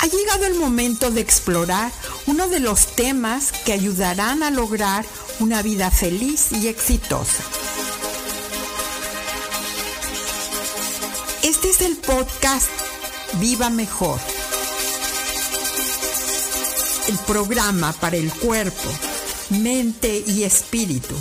Ha 0.00 0.06
llegado 0.06 0.46
el 0.46 0.54
momento 0.54 1.10
de 1.10 1.20
explorar 1.20 1.90
uno 2.26 2.48
de 2.48 2.60
los 2.60 2.94
temas 2.94 3.50
que 3.64 3.72
ayudarán 3.72 4.42
a 4.42 4.50
lograr 4.50 5.04
una 5.40 5.60
vida 5.62 5.90
feliz 5.90 6.52
y 6.52 6.68
exitosa. 6.68 7.42
Este 11.42 11.70
es 11.70 11.80
el 11.80 11.96
podcast 11.96 12.68
Viva 13.40 13.70
Mejor. 13.70 14.20
El 17.08 17.18
programa 17.18 17.92
para 17.94 18.16
el 18.16 18.32
cuerpo, 18.32 18.88
mente 19.50 20.22
y 20.26 20.44
espíritu. 20.44 21.14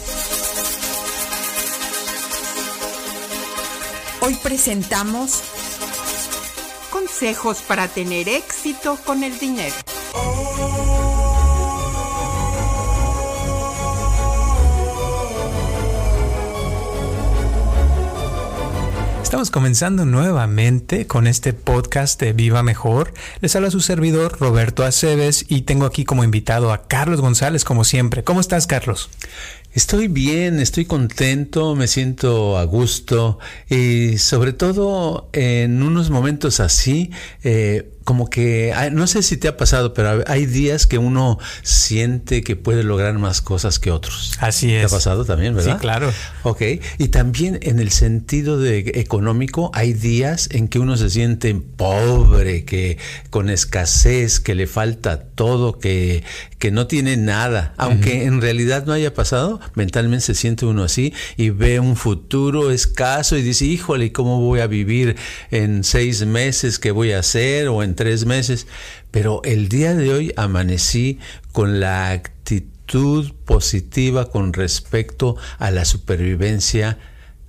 Hoy 4.21 4.35
presentamos 4.43 5.41
consejos 7.07 7.61
para 7.61 7.87
tener 7.87 8.27
éxito 8.27 8.99
con 9.05 9.23
el 9.23 9.39
dinero. 9.39 9.73
Estamos 19.23 19.51
comenzando 19.51 20.05
nuevamente 20.05 21.07
con 21.07 21.27
este 21.27 21.53
podcast 21.53 22.19
de 22.19 22.33
Viva 22.33 22.63
Mejor. 22.63 23.13
Les 23.39 23.55
habla 23.55 23.71
su 23.71 23.79
servidor 23.79 24.37
Roberto 24.39 24.83
Aceves 24.83 25.45
y 25.47 25.61
tengo 25.61 25.85
aquí 25.85 26.05
como 26.05 26.23
invitado 26.23 26.73
a 26.73 26.87
Carlos 26.87 27.21
González 27.21 27.63
como 27.63 27.83
siempre. 27.83 28.23
¿Cómo 28.23 28.41
estás 28.41 28.67
Carlos? 28.67 29.09
Estoy 29.73 30.07
bien, 30.07 30.59
estoy 30.59 30.85
contento, 30.85 31.75
me 31.75 31.87
siento 31.87 32.57
a 32.57 32.63
gusto 32.63 33.37
y 33.69 34.17
sobre 34.17 34.53
todo 34.53 35.29
en 35.33 35.83
unos 35.83 36.09
momentos 36.09 36.59
así, 36.59 37.11
eh, 37.43 37.91
como 38.07 38.29
que, 38.29 38.73
no 38.93 39.05
sé 39.05 39.21
si 39.21 39.35
te 39.35 39.49
ha 39.49 39.57
pasado, 39.57 39.93
pero 39.93 40.23
hay 40.27 40.45
días 40.45 40.87
que 40.87 40.97
uno 40.97 41.39
siente 41.61 42.41
que 42.41 42.55
puede 42.55 42.83
lograr 42.83 43.19
más 43.19 43.41
cosas 43.41 43.79
que 43.79 43.91
otros. 43.91 44.37
Así 44.39 44.73
es. 44.73 44.79
¿Te 44.79 44.85
ha 44.85 44.97
pasado 44.97 45.25
también, 45.25 45.53
verdad? 45.53 45.73
Sí, 45.73 45.81
claro. 45.81 46.13
Ok. 46.43 46.61
Y 46.99 47.09
también 47.09 47.59
en 47.63 47.79
el 47.79 47.91
sentido 47.91 48.57
de 48.61 48.93
económico, 48.95 49.71
hay 49.73 49.91
días 49.91 50.47
en 50.53 50.69
que 50.69 50.79
uno 50.79 50.95
se 50.95 51.09
siente 51.09 51.53
pobre, 51.53 52.63
que 52.63 52.97
con 53.29 53.49
escasez, 53.49 54.39
que 54.39 54.55
le 54.55 54.67
falta 54.67 55.23
todo, 55.23 55.77
que, 55.77 56.23
que 56.59 56.71
no 56.71 56.87
tiene 56.87 57.17
nada. 57.17 57.73
Aunque 57.75 58.23
en 58.23 58.39
realidad 58.39 58.85
no 58.85 58.93
haya 58.93 59.13
pasado, 59.13 59.56
mentalmente 59.75 60.25
se 60.25 60.35
siente 60.35 60.65
uno 60.65 60.83
así 60.83 61.13
y 61.35 61.49
ve 61.49 61.79
un 61.79 61.95
futuro 61.95 62.71
escaso 62.71 63.37
y 63.37 63.41
dice, 63.41 63.65
híjole, 63.65 64.11
¿cómo 64.11 64.39
voy 64.41 64.59
a 64.59 64.67
vivir 64.67 65.15
en 65.51 65.83
seis 65.83 66.25
meses? 66.25 66.79
¿Qué 66.79 66.91
voy 66.91 67.11
a 67.11 67.19
hacer? 67.19 67.67
O 67.67 67.83
en 67.83 67.95
tres 67.95 68.25
meses, 68.25 68.67
pero 69.11 69.41
el 69.43 69.69
día 69.69 69.93
de 69.93 70.13
hoy 70.13 70.33
amanecí 70.37 71.19
con 71.51 71.79
la 71.79 72.11
actitud 72.11 73.33
positiva 73.45 74.29
con 74.29 74.53
respecto 74.53 75.35
a 75.59 75.71
la 75.71 75.85
supervivencia 75.85 76.97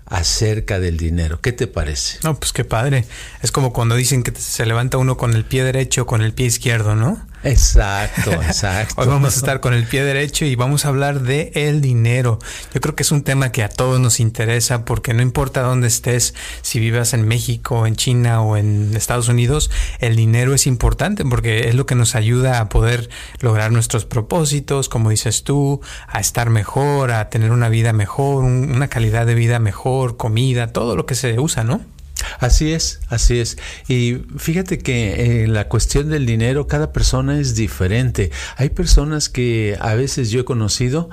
acerca 0.07 0.81
del 0.81 0.97
dinero. 0.97 1.41
¿Qué 1.41 1.53
te 1.53 1.67
parece? 1.67 2.19
No, 2.25 2.39
pues 2.39 2.53
qué 2.53 2.65
padre. 2.65 3.05
Es 3.43 3.53
como 3.53 3.73
cuando 3.73 3.95
dicen 3.95 4.23
que 4.23 4.33
se 4.35 4.67
levanta 4.67 4.99
uno 4.99 5.17
con 5.17 5.35
el 5.35 5.45
pie 5.45 5.65
derecho 5.65 6.03
o 6.03 6.07
con 6.07 6.23
el 6.23 6.33
pie 6.33 6.47
izquierdo, 6.47 6.95
¿no? 6.95 7.28
Exacto, 7.45 8.33
exacto. 8.33 9.01
Hoy 9.01 9.07
vamos 9.07 9.35
a 9.35 9.37
estar 9.37 9.61
con 9.61 9.73
el 9.73 9.85
pie 9.85 10.03
derecho 10.03 10.45
y 10.45 10.57
vamos 10.57 10.85
a 10.85 10.89
hablar 10.89 11.21
de 11.21 11.53
el 11.55 11.81
dinero. 11.81 12.39
Yo 12.75 12.81
creo 12.81 12.97
que 12.97 13.05
es 13.05 13.13
un 13.13 13.23
tema 13.23 13.53
que 13.53 13.63
a 13.63 13.69
todos 13.69 14.01
nos 14.01 14.19
interesa 14.19 14.85
porque 14.85 15.15
no 15.15 15.23
importa 15.23 15.63
dónde 15.63 15.87
estés, 15.87 16.35
si 16.63 16.81
vivas 16.81 17.15
en 17.15 17.29
México, 17.29 17.87
en 17.87 17.95
China 17.97 18.43
o 18.43 18.57
en 18.57 18.95
Estados 18.97 19.29
Unidos, 19.29 19.71
el 20.01 20.17
dinero 20.17 20.53
es 20.55 20.67
importante 20.67 21.25
porque 21.25 21.69
es 21.69 21.75
lo 21.75 21.87
que 21.87 21.95
nos 21.95 22.15
ayuda 22.15 22.61
a 22.61 22.69
poder 22.69 23.09
lograr 23.41 23.71
nuestros 23.71 24.05
propósitos, 24.05 24.89
como 24.89 25.11
dices 25.11 25.45
tú, 25.45 25.81
a 26.09 26.19
estar 26.19 26.51
mejor, 26.51 27.13
a 27.13 27.29
tener 27.31 27.53
una 27.53 27.69
vida 27.69 27.93
mejor, 27.93 28.45
una 28.45 28.89
calidad 28.89 29.27
de 29.27 29.35
vida 29.35 29.59
mejor, 29.61 30.17
comida, 30.17 30.73
todo 30.73 30.97
lo 30.97 31.07
que 31.07 31.15
se 31.15 31.39
usa, 31.39 31.63
¿no? 31.63 31.81
Así 32.39 32.73
es, 32.73 33.01
así 33.09 33.39
es. 33.39 33.59
Y 33.89 34.19
fíjate 34.37 34.79
que 34.79 35.45
en 35.45 35.53
la 35.53 35.69
cuestión 35.69 36.11
del 36.11 36.27
dinero, 36.27 36.67
cada 36.67 36.93
persona 36.93 37.39
es 37.39 37.55
diferente. 37.55 38.31
Hay 38.57 38.71
personas 38.71 39.29
que 39.29 39.77
a 39.81 39.95
veces 39.95 40.31
yo 40.31 40.41
he 40.41 40.45
conocido 40.45 41.11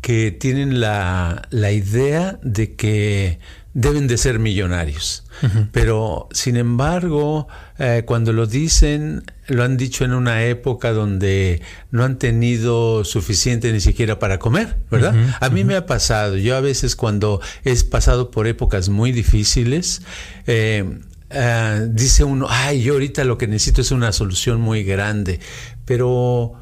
que 0.00 0.30
tienen 0.30 0.80
la, 0.80 1.48
la 1.50 1.72
idea 1.72 2.38
de 2.42 2.74
que 2.74 3.38
deben 3.74 4.06
de 4.06 4.16
ser 4.16 4.38
millonarios. 4.38 5.24
Pero, 5.72 6.28
sin 6.30 6.56
embargo, 6.56 7.48
eh, 7.78 8.04
cuando 8.06 8.32
lo 8.32 8.46
dicen, 8.46 9.24
lo 9.48 9.64
han 9.64 9.76
dicho 9.76 10.04
en 10.04 10.14
una 10.14 10.44
época 10.44 10.92
donde 10.92 11.60
no 11.90 12.04
han 12.04 12.18
tenido 12.18 13.04
suficiente 13.04 13.72
ni 13.72 13.80
siquiera 13.80 14.18
para 14.18 14.38
comer, 14.38 14.76
¿verdad? 14.90 15.14
a 15.40 15.50
mí 15.50 15.64
me 15.64 15.74
ha 15.74 15.86
pasado, 15.86 16.36
yo 16.36 16.56
a 16.56 16.60
veces 16.60 16.96
cuando 16.96 17.40
he 17.64 17.74
pasado 17.84 18.30
por 18.30 18.46
épocas 18.46 18.88
muy 18.88 19.10
difíciles, 19.10 20.02
eh, 20.46 21.00
eh, 21.30 21.88
dice 21.90 22.22
uno, 22.22 22.46
ay, 22.48 22.82
yo 22.82 22.94
ahorita 22.94 23.24
lo 23.24 23.36
que 23.36 23.48
necesito 23.48 23.80
es 23.80 23.90
una 23.90 24.12
solución 24.12 24.60
muy 24.60 24.84
grande, 24.84 25.40
pero 25.84 26.54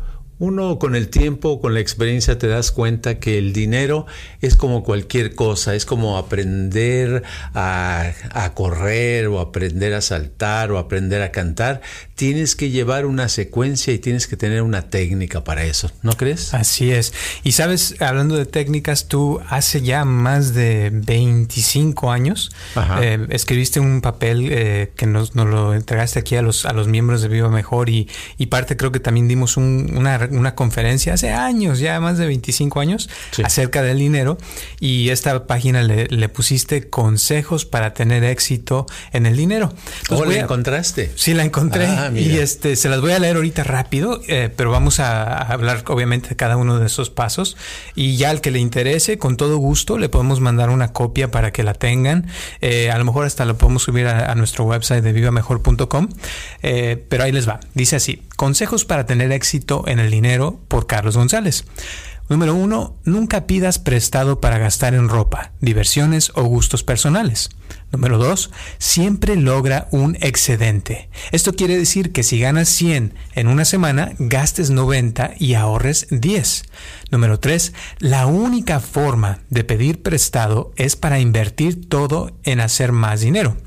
uno 0.43 0.81
con 0.81 0.97
el 0.97 1.09
tiempo, 1.09 1.61
con 1.61 1.73
la 1.73 1.79
experiencia, 1.79 2.37
te 2.37 2.49
das 2.49 2.73
cuenta 2.73 3.21
que 3.21 3.39
el 3.39 3.53
dinero 3.53 4.07
es 4.41 4.57
como 4.57 4.83
cualquier 4.83 5.37
cosa, 5.37 5.77
es 5.77 5.87
como 5.87 6.19
aprender 6.19 7.23
a, 7.55 8.11
correr 8.55 9.29
o 9.29 9.39
aprender 9.39 9.95
a 9.95 10.01
saltar 10.01 10.73
o 10.73 10.79
aprender 10.79 11.23
a 11.23 11.31
cantar. 11.31 11.81
Tienes 12.17 12.57
que 12.57 12.71
llevar 12.71 13.07
una 13.07 13.29
secuencia 13.29 13.93
y 13.95 14.01
tienes 14.01 14.27
que 14.27 14.37
tener 14.37 14.63
una 14.63 14.91
técnica 14.91 15.45
para 15.45 15.63
eso, 15.63 15.93
¿no 16.03 16.11
crees? 16.15 16.55
Así 16.55 16.91
es. 16.91 17.15
Y 17.45 17.53
sabes, 17.53 17.95
hablando 18.01 18.35
de 18.37 18.45
técnicas, 18.45 19.07
tú 19.07 19.41
hace 19.49 19.81
ya 19.83 20.05
más 20.05 20.55
de 20.55 20.91
25 20.93 22.11
años 22.11 22.51
eh, 23.01 23.29
escribiste 23.31 23.79
un 23.79 24.01
papel 24.01 24.49
eh, 24.51 24.93
que 24.97 25.07
nos, 25.07 25.37
lo 25.37 25.73
entregaste 25.73 26.19
aquí 26.19 26.35
a 26.35 26.43
los, 26.43 26.67
a 26.67 26.73
los 26.73 26.89
miembros 26.89 27.23
de 27.23 27.29
Viva 27.29 27.49
Mejor 27.49 27.91
y, 27.91 28.09
parte 28.51 28.77
creo 28.77 28.93
que 28.93 29.01
también 29.01 29.29
dimos 29.29 29.57
una 29.57 30.19
una 30.33 30.55
conferencia 30.55 31.15
hace 31.15 31.31
años, 31.31 31.79
ya 31.79 32.01
más 32.01 32.19
de 32.19 32.27
25 32.27 32.81
años, 32.81 33.09
acerca 33.45 33.83
del 33.83 33.99
dinero 33.99 34.39
y 34.81 35.11
esta 35.11 35.47
página 35.47 35.83
le, 35.83 36.29
pusiste 36.29 36.89
consejos 36.89 37.65
para 37.65 37.95
tener 37.95 38.25
éxito 38.25 38.87
en 39.13 39.27
el 39.27 39.37
dinero. 39.37 39.73
¿Cómo 40.09 40.25
la 40.25 40.41
encontraste? 40.41 41.13
Sí, 41.15 41.35
la 41.35 41.45
encontré 41.45 41.87
ah, 41.87 42.11
y 42.15 42.39
este 42.39 42.77
se 42.77 42.89
las 42.89 43.01
voy 43.01 43.13
a 43.13 43.19
leer 43.19 43.37
ahorita 43.37 43.65
rápido, 43.65 44.21
eh, 44.29 44.51
pero 44.55 44.71
vamos 44.71 45.01
a, 45.01 45.43
hablar 45.53 45.85
obviamente 45.89 46.31
de 46.31 46.37
cada 46.37 46.57
uno 46.57 46.79
de 46.79 46.87
esos 46.87 47.11
pasos 47.11 47.57
y 47.95 48.17
ya 48.17 48.31
al 48.31 48.41
que 48.41 48.51
le 48.51 48.59
interese, 48.59 49.19
con 49.19 49.37
todo 49.37 49.59
gusto, 49.59 49.99
le 49.99 50.09
podemos 50.09 50.41
mandar 50.41 50.71
una 50.71 50.93
copia 50.93 51.31
para 51.31 51.53
que 51.53 51.63
la 51.63 51.75
tengan. 51.75 52.27
Eh, 52.61 52.91
a 52.91 52.99
lo 52.99 53.05
mejor 53.05 53.27
hasta 53.27 53.45
lo 53.45 53.59
podemos 53.59 53.83
subir 53.83 54.07
a, 54.07 54.35
nuestro 54.35 54.65
website 54.65 55.05
de 55.05 55.13
vivamejor.com, 55.13 56.09
eh, 56.63 57.05
pero 57.09 57.25
ahí 57.25 57.33
les 57.33 57.49
va. 57.49 57.61
Dice 57.75 57.97
así, 57.97 58.23
consejos 58.37 58.85
para 58.85 59.07
tener 59.07 59.31
éxito 59.33 59.85
en 59.87 59.99
el 59.99 60.11
dinero 60.11 60.22
por 60.69 60.87
Carlos 60.87 61.17
González. 61.17 61.65
Número 62.29 62.55
uno, 62.55 62.97
nunca 63.05 63.47
pidas 63.47 63.79
prestado 63.79 64.41
para 64.41 64.57
gastar 64.57 64.95
en 64.95 65.09
ropa, 65.09 65.53
diversiones 65.61 66.33
o 66.35 66.45
gustos 66.45 66.83
personales. 66.83 67.51
Número 67.91 68.17
dos, 68.17 68.51
siempre 68.79 69.37
logra 69.37 69.89
un 69.91 70.17
excedente. 70.21 71.11
Esto 71.31 71.53
quiere 71.53 71.77
decir 71.77 72.13
que 72.13 72.23
si 72.23 72.41
ganas 72.41 72.69
100 72.71 73.15
en 73.35 73.49
una 73.49 73.67
semana, 73.67 74.13
gastes 74.19 74.71
90 74.71 75.35
y 75.39 75.55
ahorres 75.55 76.07
10. 76.11 76.65
Número 77.11 77.39
tres, 77.39 77.75
la 77.99 78.27
única 78.27 78.81
forma 78.81 79.41
de 79.51 79.65
pedir 79.65 80.03
prestado 80.03 80.73
es 80.77 80.97
para 80.97 81.21
invertir 81.21 81.89
todo 81.89 82.35
en 82.45 82.61
hacer 82.61 82.93
más 82.93 83.21
dinero. 83.21 83.59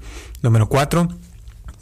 Número 0.41 0.69
cuatro, 0.69 1.09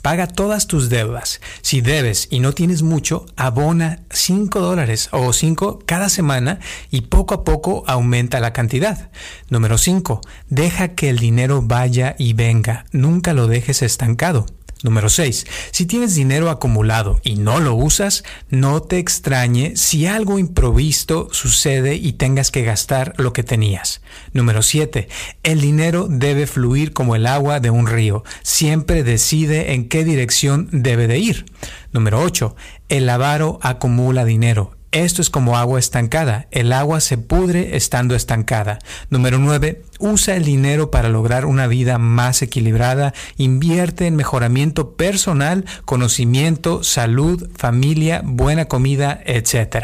Paga 0.03 0.27
todas 0.27 0.67
tus 0.67 0.89
deudas. 0.89 1.39
Si 1.61 1.79
debes 1.79 2.27
y 2.29 2.41
no 2.41 2.51
tienes 2.51 2.81
mucho, 2.83 3.25
abona 3.37 4.01
5 4.09 4.59
dólares 4.59 5.07
o 5.13 5.31
5 5.31 5.79
cada 5.85 6.09
semana 6.09 6.59
y 6.91 7.01
poco 7.03 7.33
a 7.33 7.43
poco 7.45 7.85
aumenta 7.87 8.41
la 8.41 8.51
cantidad. 8.51 9.09
Número 9.49 9.77
5. 9.77 10.19
Deja 10.49 10.89
que 10.89 11.09
el 11.09 11.19
dinero 11.19 11.61
vaya 11.63 12.17
y 12.19 12.33
venga. 12.33 12.83
Nunca 12.91 13.33
lo 13.33 13.47
dejes 13.47 13.81
estancado. 13.81 14.45
Número 14.83 15.07
6. 15.07 15.47
Si 15.71 15.85
tienes 15.85 16.13
dinero 16.13 16.49
acumulado 16.49 17.21
y 17.23 17.35
no 17.35 17.61
lo 17.61 17.73
usas, 17.73 18.25
no 18.49 18.81
te 18.81 18.99
extrañe 18.99 19.77
si 19.77 20.07
algo 20.07 20.39
improvisto 20.39 21.29
sucede 21.31 21.95
y 21.95 22.13
tengas 22.13 22.51
que 22.51 22.63
gastar 22.63 23.13
lo 23.17 23.31
que 23.31 23.43
tenías. 23.43 24.01
Número 24.33 24.61
7. 24.61 25.07
El 25.43 25.61
dinero 25.61 26.07
debe 26.09 26.47
fluir 26.47 26.91
como 26.91 27.15
el 27.15 27.27
agua 27.27 27.61
de 27.61 27.69
un 27.69 27.87
río. 27.87 28.25
Siempre 28.41 29.03
decide 29.03 29.73
en 29.73 29.87
qué 29.87 30.03
dirección 30.03 30.67
debe 30.73 31.07
de 31.07 31.17
ir. 31.17 31.45
Número 31.93 32.21
8. 32.21 32.53
El 32.89 33.09
avaro 33.09 33.59
acumula 33.61 34.25
dinero 34.25 34.75
Esto 34.93 35.23
es 35.23 35.31
como 35.31 35.57
agua 35.57 35.79
estancada. 35.79 36.45
El 36.51 36.71
agua 36.71 37.01
se 37.01 37.17
pudre 37.17 37.75
estando 37.75 38.13
estancada. 38.13 38.77
Número 39.09 39.39
9. 39.39 39.81
Usa 39.97 40.35
el 40.35 40.45
dinero 40.45 40.91
para 40.91 41.09
lograr 41.09 41.45
una 41.47 41.65
vida 41.65 41.97
más 41.97 42.43
equilibrada. 42.43 43.15
Invierte 43.37 44.05
en 44.05 44.15
mejoramiento 44.15 44.95
personal, 44.95 45.65
conocimiento, 45.85 46.83
salud, 46.83 47.49
familia, 47.55 48.21
buena 48.23 48.65
comida, 48.65 49.19
etc. 49.25 49.83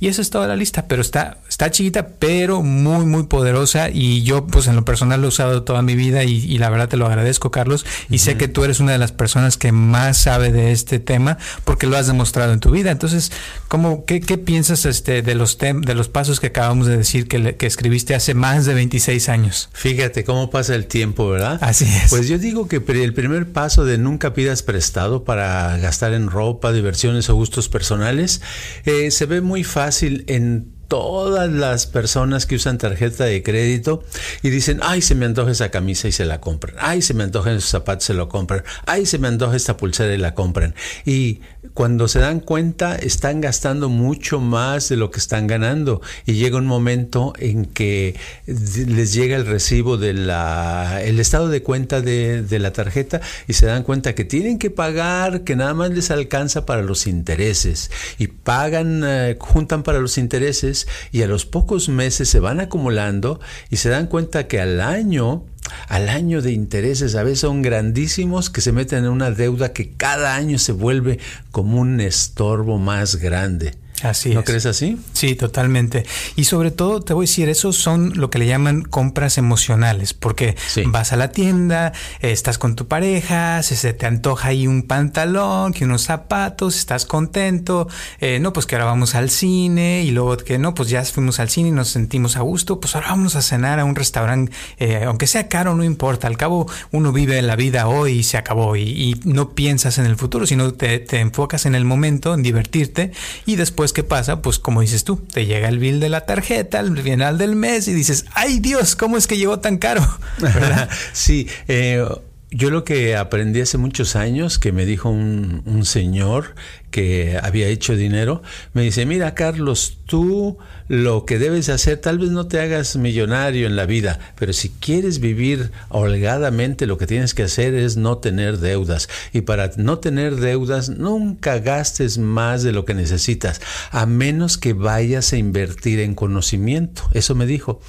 Y 0.00 0.08
esa 0.08 0.22
es 0.22 0.30
toda 0.30 0.48
la 0.48 0.56
lista, 0.56 0.88
pero 0.88 1.02
está, 1.02 1.38
está 1.58 1.72
chiquita, 1.72 2.06
pero 2.20 2.62
muy, 2.62 3.04
muy 3.04 3.24
poderosa. 3.24 3.90
Y 3.90 4.22
yo, 4.22 4.46
pues 4.46 4.68
en 4.68 4.76
lo 4.76 4.84
personal, 4.84 5.20
lo 5.20 5.26
he 5.26 5.28
usado 5.30 5.64
toda 5.64 5.82
mi 5.82 5.96
vida 5.96 6.22
y, 6.22 6.56
la 6.56 6.70
verdad 6.70 6.88
te 6.88 6.96
lo 6.96 7.06
agradezco, 7.06 7.50
Carlos. 7.50 7.84
Y 8.08 8.18
sé 8.18 8.36
que 8.36 8.46
tú 8.46 8.62
eres 8.62 8.78
una 8.78 8.92
de 8.92 8.98
las 8.98 9.10
personas 9.10 9.56
que 9.56 9.72
más 9.72 10.18
sabe 10.18 10.52
de 10.52 10.70
este 10.70 11.00
tema 11.00 11.36
porque 11.64 11.88
lo 11.88 11.96
has 11.96 12.06
demostrado 12.06 12.52
en 12.52 12.60
tu 12.60 12.70
vida. 12.70 12.92
Entonces, 12.92 13.32
¿cómo, 13.66 14.04
qué, 14.04 14.20
qué 14.20 14.38
piensas 14.38 14.86
este, 14.86 15.22
de, 15.22 15.34
los 15.34 15.58
de 15.58 15.94
los 15.96 16.08
pasos 16.08 16.38
que 16.38 16.46
acabamos 16.46 16.86
de 16.86 16.96
decir 16.96 17.26
que, 17.26 17.56
que 17.56 17.66
escribiste 17.66 18.14
hace 18.14 18.34
más 18.34 18.64
de 18.64 18.74
26 18.74 19.28
años? 19.28 19.68
Fíjate 19.72 20.22
cómo 20.22 20.50
pasa 20.50 20.76
el 20.76 20.86
tiempo, 20.86 21.28
¿verdad? 21.28 21.58
Así 21.60 21.86
es. 21.86 22.10
Pues 22.10 22.28
yo 22.28 22.38
digo 22.38 22.68
que 22.68 22.76
el 22.76 23.14
primer 23.14 23.50
paso 23.50 23.84
de 23.84 23.98
nunca 23.98 24.32
pidas 24.32 24.62
prestado 24.62 25.24
para 25.24 25.76
gastar 25.78 26.12
en 26.12 26.30
ropa, 26.30 26.70
diversiones 26.70 27.28
o 27.30 27.34
gustos 27.34 27.68
personales 27.68 28.42
eh, 28.84 29.10
se 29.10 29.26
ve 29.26 29.40
muy 29.40 29.64
fácil 29.64 30.22
en 30.28 30.77
todas 30.88 31.50
las 31.50 31.86
personas 31.86 32.46
que 32.46 32.56
usan 32.56 32.78
tarjeta 32.78 33.24
de 33.24 33.42
crédito 33.42 34.02
y 34.42 34.50
dicen, 34.50 34.80
ay, 34.82 35.02
se 35.02 35.14
me 35.14 35.26
antoja 35.26 35.52
esa 35.52 35.70
camisa 35.70 36.08
y 36.08 36.12
se 36.12 36.24
la 36.24 36.40
compran, 36.40 36.74
ay, 36.78 37.02
se 37.02 37.14
me 37.14 37.24
antoja 37.24 37.52
esos 37.52 37.68
zapatos, 37.70 38.04
se 38.04 38.14
lo 38.14 38.28
compran, 38.28 38.64
ay, 38.86 39.06
se 39.06 39.18
me 39.18 39.28
antoja 39.28 39.54
esta 39.54 39.76
pulsera 39.76 40.14
y 40.14 40.18
la 40.18 40.34
compran. 40.34 40.74
Y 41.04 41.40
cuando 41.78 42.08
se 42.08 42.18
dan 42.18 42.40
cuenta, 42.40 42.96
están 42.96 43.40
gastando 43.40 43.88
mucho 43.88 44.40
más 44.40 44.88
de 44.88 44.96
lo 44.96 45.12
que 45.12 45.20
están 45.20 45.46
ganando. 45.46 46.02
Y 46.26 46.32
llega 46.32 46.58
un 46.58 46.66
momento 46.66 47.34
en 47.38 47.66
que 47.66 48.16
les 48.46 49.12
llega 49.14 49.36
el 49.36 49.46
recibo 49.46 49.96
de 49.96 50.12
la, 50.12 51.00
el 51.04 51.20
estado 51.20 51.46
de 51.48 51.62
cuenta 51.62 52.00
de, 52.00 52.42
de 52.42 52.58
la 52.58 52.72
tarjeta 52.72 53.20
y 53.46 53.52
se 53.52 53.66
dan 53.66 53.84
cuenta 53.84 54.16
que 54.16 54.24
tienen 54.24 54.58
que 54.58 54.70
pagar, 54.70 55.44
que 55.44 55.54
nada 55.54 55.72
más 55.72 55.90
les 55.90 56.10
alcanza 56.10 56.66
para 56.66 56.82
los 56.82 57.06
intereses. 57.06 57.92
Y 58.18 58.26
pagan, 58.26 59.04
eh, 59.06 59.36
juntan 59.38 59.84
para 59.84 60.00
los 60.00 60.18
intereses 60.18 60.88
y 61.12 61.22
a 61.22 61.28
los 61.28 61.46
pocos 61.46 61.88
meses 61.88 62.28
se 62.28 62.40
van 62.40 62.58
acumulando 62.58 63.38
y 63.70 63.76
se 63.76 63.88
dan 63.88 64.08
cuenta 64.08 64.48
que 64.48 64.60
al 64.60 64.80
año 64.80 65.44
al 65.88 66.08
año 66.08 66.42
de 66.42 66.52
intereses 66.52 67.14
a 67.14 67.22
veces 67.22 67.40
son 67.40 67.62
grandísimos 67.62 68.50
que 68.50 68.60
se 68.60 68.72
meten 68.72 69.04
en 69.04 69.10
una 69.10 69.30
deuda 69.30 69.72
que 69.72 69.92
cada 69.92 70.34
año 70.34 70.58
se 70.58 70.72
vuelve 70.72 71.18
como 71.50 71.80
un 71.80 72.00
estorbo 72.00 72.78
más 72.78 73.16
grande. 73.16 73.74
Así 74.02 74.34
¿No 74.34 74.44
crees 74.44 74.66
así? 74.66 74.98
Sí, 75.12 75.34
totalmente. 75.34 76.04
Y 76.36 76.44
sobre 76.44 76.70
todo, 76.70 77.00
te 77.00 77.14
voy 77.14 77.24
a 77.24 77.28
decir, 77.28 77.48
esos 77.48 77.76
son 77.76 78.12
lo 78.16 78.30
que 78.30 78.38
le 78.38 78.46
llaman 78.46 78.82
compras 78.82 79.38
emocionales, 79.38 80.14
porque 80.14 80.56
vas 80.86 81.12
a 81.12 81.16
la 81.16 81.32
tienda, 81.32 81.92
estás 82.20 82.58
con 82.58 82.76
tu 82.76 82.86
pareja, 82.86 83.62
se, 83.62 83.92
te 83.92 84.06
antoja 84.06 84.48
ahí 84.48 84.66
un 84.66 84.82
pantalón, 84.82 85.72
que 85.72 85.84
unos 85.84 86.02
zapatos, 86.02 86.76
estás 86.76 87.06
contento, 87.06 87.88
eh, 88.20 88.38
no, 88.40 88.52
pues 88.52 88.66
que 88.66 88.76
ahora 88.76 88.86
vamos 88.86 89.14
al 89.14 89.30
cine, 89.30 90.02
y 90.04 90.10
luego 90.10 90.36
que 90.36 90.58
no, 90.58 90.74
pues 90.74 90.88
ya 90.88 91.04
fuimos 91.04 91.40
al 91.40 91.48
cine 91.48 91.70
y 91.70 91.72
nos 91.72 91.88
sentimos 91.88 92.36
a 92.36 92.40
gusto, 92.40 92.80
pues 92.80 92.94
ahora 92.94 93.08
vamos 93.08 93.34
a 93.36 93.42
cenar 93.42 93.80
a 93.80 93.84
un 93.84 93.96
restaurante, 93.96 94.52
eh, 94.78 95.04
aunque 95.04 95.26
sea 95.26 95.48
caro, 95.48 95.74
no 95.74 95.84
importa, 95.84 96.26
al 96.26 96.36
cabo 96.36 96.70
uno 96.92 97.12
vive 97.12 97.40
la 97.42 97.56
vida 97.56 97.88
hoy 97.88 98.18
y 98.18 98.22
se 98.22 98.36
acabó, 98.36 98.76
y, 98.76 99.18
no 99.24 99.50
piensas 99.50 99.98
en 99.98 100.06
el 100.06 100.16
futuro, 100.16 100.46
sino 100.46 100.72
te, 100.74 100.98
te 100.98 101.20
enfocas 101.20 101.66
en 101.66 101.74
el 101.74 101.84
momento, 101.84 102.34
en 102.34 102.42
divertirte, 102.42 103.12
y 103.46 103.56
después 103.56 103.87
¿qué 103.92 104.04
pasa? 104.04 104.42
Pues 104.42 104.58
como 104.58 104.80
dices 104.80 105.04
tú, 105.04 105.16
te 105.16 105.46
llega 105.46 105.68
el 105.68 105.78
bill 105.78 106.00
de 106.00 106.08
la 106.08 106.22
tarjeta 106.22 106.78
al 106.78 106.96
final 106.98 107.38
del 107.38 107.56
mes 107.56 107.88
y 107.88 107.94
dices, 107.94 108.26
ay 108.34 108.60
Dios, 108.60 108.96
¿cómo 108.96 109.16
es 109.16 109.26
que 109.26 109.36
llegó 109.36 109.58
tan 109.60 109.78
caro? 109.78 110.06
sí, 111.12 111.48
eh, 111.68 112.04
yo 112.50 112.70
lo 112.70 112.84
que 112.84 113.16
aprendí 113.16 113.60
hace 113.60 113.78
muchos 113.78 114.16
años, 114.16 114.58
que 114.58 114.72
me 114.72 114.86
dijo 114.86 115.10
un, 115.10 115.62
un 115.66 115.84
señor 115.84 116.54
que 116.90 117.38
había 117.42 117.68
hecho 117.68 117.96
dinero, 117.96 118.42
me 118.72 118.82
dice, 118.82 119.06
mira 119.06 119.34
Carlos, 119.34 119.98
tú 120.06 120.58
lo 120.88 121.26
que 121.26 121.38
debes 121.38 121.68
hacer, 121.68 121.98
tal 121.98 122.18
vez 122.18 122.30
no 122.30 122.46
te 122.46 122.60
hagas 122.60 122.96
millonario 122.96 123.66
en 123.66 123.76
la 123.76 123.84
vida, 123.84 124.18
pero 124.38 124.54
si 124.54 124.70
quieres 124.70 125.20
vivir 125.20 125.70
holgadamente, 125.90 126.86
lo 126.86 126.96
que 126.96 127.06
tienes 127.06 127.34
que 127.34 127.42
hacer 127.42 127.74
es 127.74 127.96
no 127.96 128.18
tener 128.18 128.58
deudas. 128.58 129.08
Y 129.34 129.42
para 129.42 129.70
no 129.76 129.98
tener 129.98 130.36
deudas, 130.36 130.88
nunca 130.88 131.58
gastes 131.58 132.16
más 132.16 132.62
de 132.62 132.72
lo 132.72 132.86
que 132.86 132.94
necesitas, 132.94 133.60
a 133.90 134.06
menos 134.06 134.56
que 134.56 134.72
vayas 134.72 135.32
a 135.32 135.36
invertir 135.36 136.00
en 136.00 136.14
conocimiento. 136.14 137.02
Eso 137.12 137.34
me 137.34 137.46
dijo. 137.46 137.80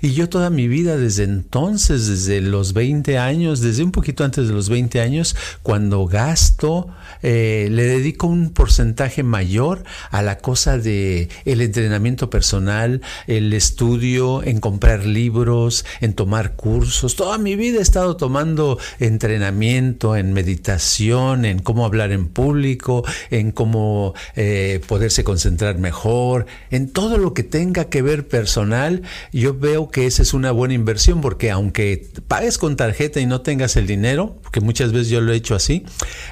Y 0.00 0.12
yo 0.12 0.28
toda 0.28 0.48
mi 0.48 0.68
vida, 0.68 0.96
desde 0.96 1.24
entonces, 1.24 2.06
desde 2.06 2.40
los 2.40 2.72
20 2.72 3.18
años, 3.18 3.60
desde 3.60 3.84
un 3.84 3.92
poquito 3.92 4.24
antes 4.24 4.48
de 4.48 4.54
los 4.54 4.68
20 4.70 5.00
años, 5.00 5.36
cuando 5.62 6.06
gasto, 6.06 6.88
eh, 7.22 7.68
le 7.70 7.84
dedico 7.84 8.26
un 8.26 8.45
porcentaje 8.50 9.22
mayor 9.22 9.84
a 10.10 10.22
la 10.22 10.38
cosa 10.38 10.78
de 10.78 11.28
el 11.44 11.60
entrenamiento 11.60 12.30
personal, 12.30 13.02
el 13.26 13.52
estudio, 13.52 14.42
en 14.42 14.60
comprar 14.60 15.06
libros, 15.06 15.84
en 16.00 16.14
tomar 16.14 16.56
cursos. 16.56 17.16
Toda 17.16 17.38
mi 17.38 17.56
vida 17.56 17.78
he 17.78 17.82
estado 17.82 18.16
tomando 18.16 18.78
entrenamiento 18.98 20.16
en 20.16 20.32
meditación, 20.32 21.44
en 21.44 21.58
cómo 21.60 21.84
hablar 21.84 22.12
en 22.12 22.28
público, 22.28 23.04
en 23.30 23.52
cómo 23.52 24.14
eh, 24.34 24.80
poderse 24.86 25.24
concentrar 25.24 25.78
mejor, 25.78 26.46
en 26.70 26.88
todo 26.90 27.18
lo 27.18 27.34
que 27.34 27.42
tenga 27.42 27.86
que 27.86 28.02
ver 28.02 28.26
personal. 28.28 29.02
Yo 29.32 29.54
veo 29.54 29.90
que 29.90 30.06
esa 30.06 30.22
es 30.22 30.34
una 30.34 30.52
buena 30.52 30.74
inversión 30.74 31.20
porque 31.20 31.50
aunque 31.50 32.08
pagues 32.28 32.58
con 32.58 32.76
tarjeta 32.76 33.20
y 33.20 33.26
no 33.26 33.40
tengas 33.40 33.76
el 33.76 33.86
dinero, 33.86 34.40
que 34.52 34.60
muchas 34.60 34.92
veces 34.92 35.08
yo 35.08 35.20
lo 35.20 35.32
he 35.32 35.36
hecho 35.36 35.54
así 35.54 35.84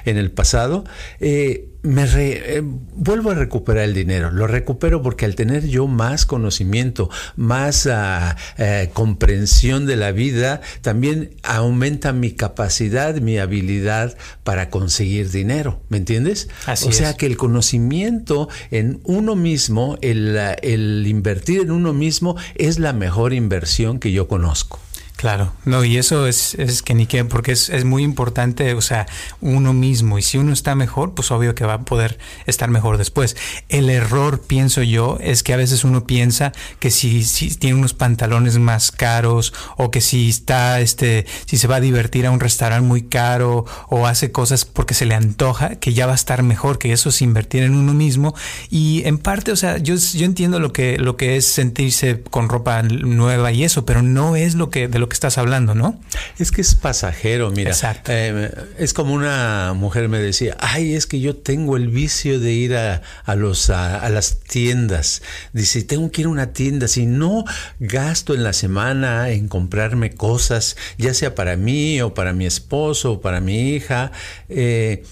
en 0.05 0.17
el 0.17 0.31
pasado, 0.31 0.85
eh, 1.19 1.69
me 1.85 2.05
eh, 2.13 2.61
vuelvo 2.63 3.31
a 3.31 3.35
recuperar 3.35 3.83
el 3.83 3.93
dinero. 3.93 4.31
Lo 4.31 4.47
recupero 4.47 5.01
porque 5.01 5.25
al 5.25 5.35
tener 5.35 5.67
yo 5.67 5.87
más 5.87 6.25
conocimiento, 6.25 7.09
más 7.35 7.87
ah, 7.87 8.35
eh, 8.57 8.89
comprensión 8.93 9.85
de 9.85 9.95
la 9.95 10.11
vida, 10.11 10.61
también 10.81 11.35
aumenta 11.43 12.11
mi 12.11 12.31
capacidad, 12.31 13.15
mi 13.15 13.37
habilidad 13.37 14.17
para 14.43 14.69
conseguir 14.69 15.29
dinero. 15.31 15.81
¿Me 15.89 15.97
entiendes? 15.97 16.49
Así 16.65 16.89
o 16.89 16.91
sea 16.91 17.15
que 17.15 17.25
el 17.25 17.37
conocimiento 17.37 18.49
en 18.71 18.99
uno 19.03 19.35
mismo, 19.35 19.97
el, 20.01 20.37
el 20.61 21.05
invertir 21.07 21.61
en 21.61 21.71
uno 21.71 21.93
mismo, 21.93 22.35
es 22.55 22.79
la 22.79 22.93
mejor 22.93 23.33
inversión 23.33 23.99
que 23.99 24.11
yo 24.11 24.27
conozco. 24.27 24.79
Claro, 25.25 25.53
no, 25.65 25.83
y 25.83 25.97
eso 25.97 26.27
es, 26.27 26.53
es 26.53 26.83
que 26.83 26.93
ni 26.93 27.07
qué, 27.07 27.25
porque 27.25 27.51
es, 27.51 27.69
es, 27.69 27.83
muy 27.83 28.03
importante, 28.03 28.75
o 28.75 28.81
sea, 28.81 29.07
uno 29.41 29.73
mismo, 29.73 30.19
y 30.19 30.21
si 30.21 30.37
uno 30.37 30.53
está 30.53 30.75
mejor, 30.75 31.15
pues 31.15 31.31
obvio 31.31 31.55
que 31.55 31.65
va 31.65 31.73
a 31.73 31.81
poder 31.81 32.19
estar 32.45 32.69
mejor 32.69 32.99
después. 32.99 33.35
El 33.67 33.89
error, 33.89 34.39
pienso 34.41 34.83
yo, 34.83 35.17
es 35.21 35.41
que 35.41 35.55
a 35.55 35.57
veces 35.57 35.83
uno 35.83 36.05
piensa 36.05 36.51
que 36.77 36.91
si, 36.91 37.23
si 37.23 37.49
tiene 37.55 37.79
unos 37.79 37.95
pantalones 37.95 38.59
más 38.59 38.91
caros, 38.91 39.51
o 39.77 39.89
que 39.89 39.99
si 39.99 40.29
está, 40.29 40.79
este, 40.79 41.25
si 41.47 41.57
se 41.57 41.65
va 41.65 41.77
a 41.77 41.79
divertir 41.79 42.27
a 42.27 42.29
un 42.29 42.39
restaurante 42.39 42.87
muy 42.87 43.01
caro, 43.01 43.65
o 43.89 44.05
hace 44.05 44.31
cosas 44.31 44.63
porque 44.63 44.93
se 44.93 45.07
le 45.07 45.15
antoja, 45.15 45.77
que 45.77 45.95
ya 45.95 46.05
va 46.05 46.11
a 46.11 46.21
estar 46.21 46.43
mejor, 46.43 46.77
que 46.77 46.91
eso 46.91 47.09
es 47.09 47.23
invertir 47.23 47.63
en 47.63 47.73
uno 47.73 47.95
mismo, 47.95 48.35
y 48.69 49.01
en 49.05 49.17
parte, 49.17 49.51
o 49.51 49.55
sea, 49.55 49.79
yo, 49.79 49.95
yo 49.95 50.23
entiendo 50.23 50.59
lo 50.59 50.71
que, 50.71 50.99
lo 50.99 51.17
que 51.17 51.35
es 51.35 51.47
sentirse 51.47 52.21
con 52.21 52.47
ropa 52.47 52.83
nueva 52.83 53.51
y 53.51 53.63
eso, 53.63 53.87
pero 53.87 54.03
no 54.03 54.35
es 54.35 54.53
lo 54.53 54.69
que, 54.69 54.87
de 54.87 54.99
lo 54.99 55.09
que 55.09 55.14
estás 55.15 55.37
hablando, 55.37 55.73
¿no? 55.73 55.99
Es 56.37 56.51
que 56.51 56.61
es 56.61 56.75
pasajero, 56.75 57.49
mira. 57.51 57.71
Exacto. 57.71 58.11
Eh, 58.13 58.51
es 58.77 58.93
como 58.93 59.13
una 59.13 59.73
mujer 59.73 60.09
me 60.09 60.19
decía, 60.19 60.55
ay, 60.59 60.93
es 60.93 61.07
que 61.07 61.19
yo 61.19 61.35
tengo 61.35 61.77
el 61.77 61.87
vicio 61.87 62.39
de 62.39 62.51
ir 62.51 62.75
a, 62.75 63.01
los, 63.35 63.69
a, 63.69 64.07
las 64.09 64.39
tiendas. 64.39 65.21
Dice, 65.53 65.83
tengo 65.83 66.11
que 66.11 66.21
ir 66.21 66.27
a 66.27 66.29
una 66.29 66.53
tienda. 66.53 66.87
Si 66.87 67.05
no 67.05 67.45
gasto 67.79 68.33
en 68.35 68.43
la 68.43 68.53
semana 68.53 69.29
en 69.29 69.47
comprarme 69.47 70.13
cosas, 70.13 70.75
ya 70.97 71.13
sea 71.13 71.33
para 71.33 71.55
mí 71.55 72.01
o 72.01 72.13
para 72.13 72.33
mi 72.33 72.45
esposo 72.45 73.13
o 73.13 73.21
para 73.21 73.41
mi 73.41 73.71
hija, 73.71 74.11
eh, 74.49 75.03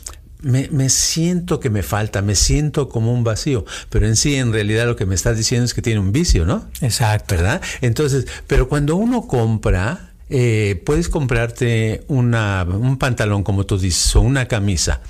me, 0.43 0.67
me, 0.71 0.89
siento 0.89 1.59
que 1.59 1.69
me 1.69 1.83
falta, 1.83 2.21
me 2.21 2.35
siento 2.35 2.89
como 2.89 3.13
un 3.13 3.23
vacío, 3.23 3.65
pero 3.89 4.07
en 4.07 4.15
sí, 4.15 4.35
en 4.35 4.53
realidad 4.53 4.85
lo 4.85 4.95
que 4.95 5.05
me 5.05 5.15
estás 5.15 5.37
diciendo 5.37 5.65
es 5.65 5.73
que 5.73 5.81
tiene 5.81 5.99
un 5.99 6.11
vicio, 6.11 6.45
¿no? 6.45 6.65
Exacto. 6.81 7.35
¿Verdad? 7.35 7.61
Entonces, 7.81 8.27
pero 8.47 8.69
cuando 8.69 8.95
uno 8.95 9.27
compra, 9.27 10.11
eh, 10.29 10.81
puedes 10.85 11.09
comprarte 11.09 12.03
una, 12.07 12.63
un 12.63 12.97
pantalón, 12.97 13.43
como 13.43 13.65
tú 13.65 13.77
dices, 13.77 14.15
o 14.15 14.21
una 14.21 14.47
camisa, 14.47 15.01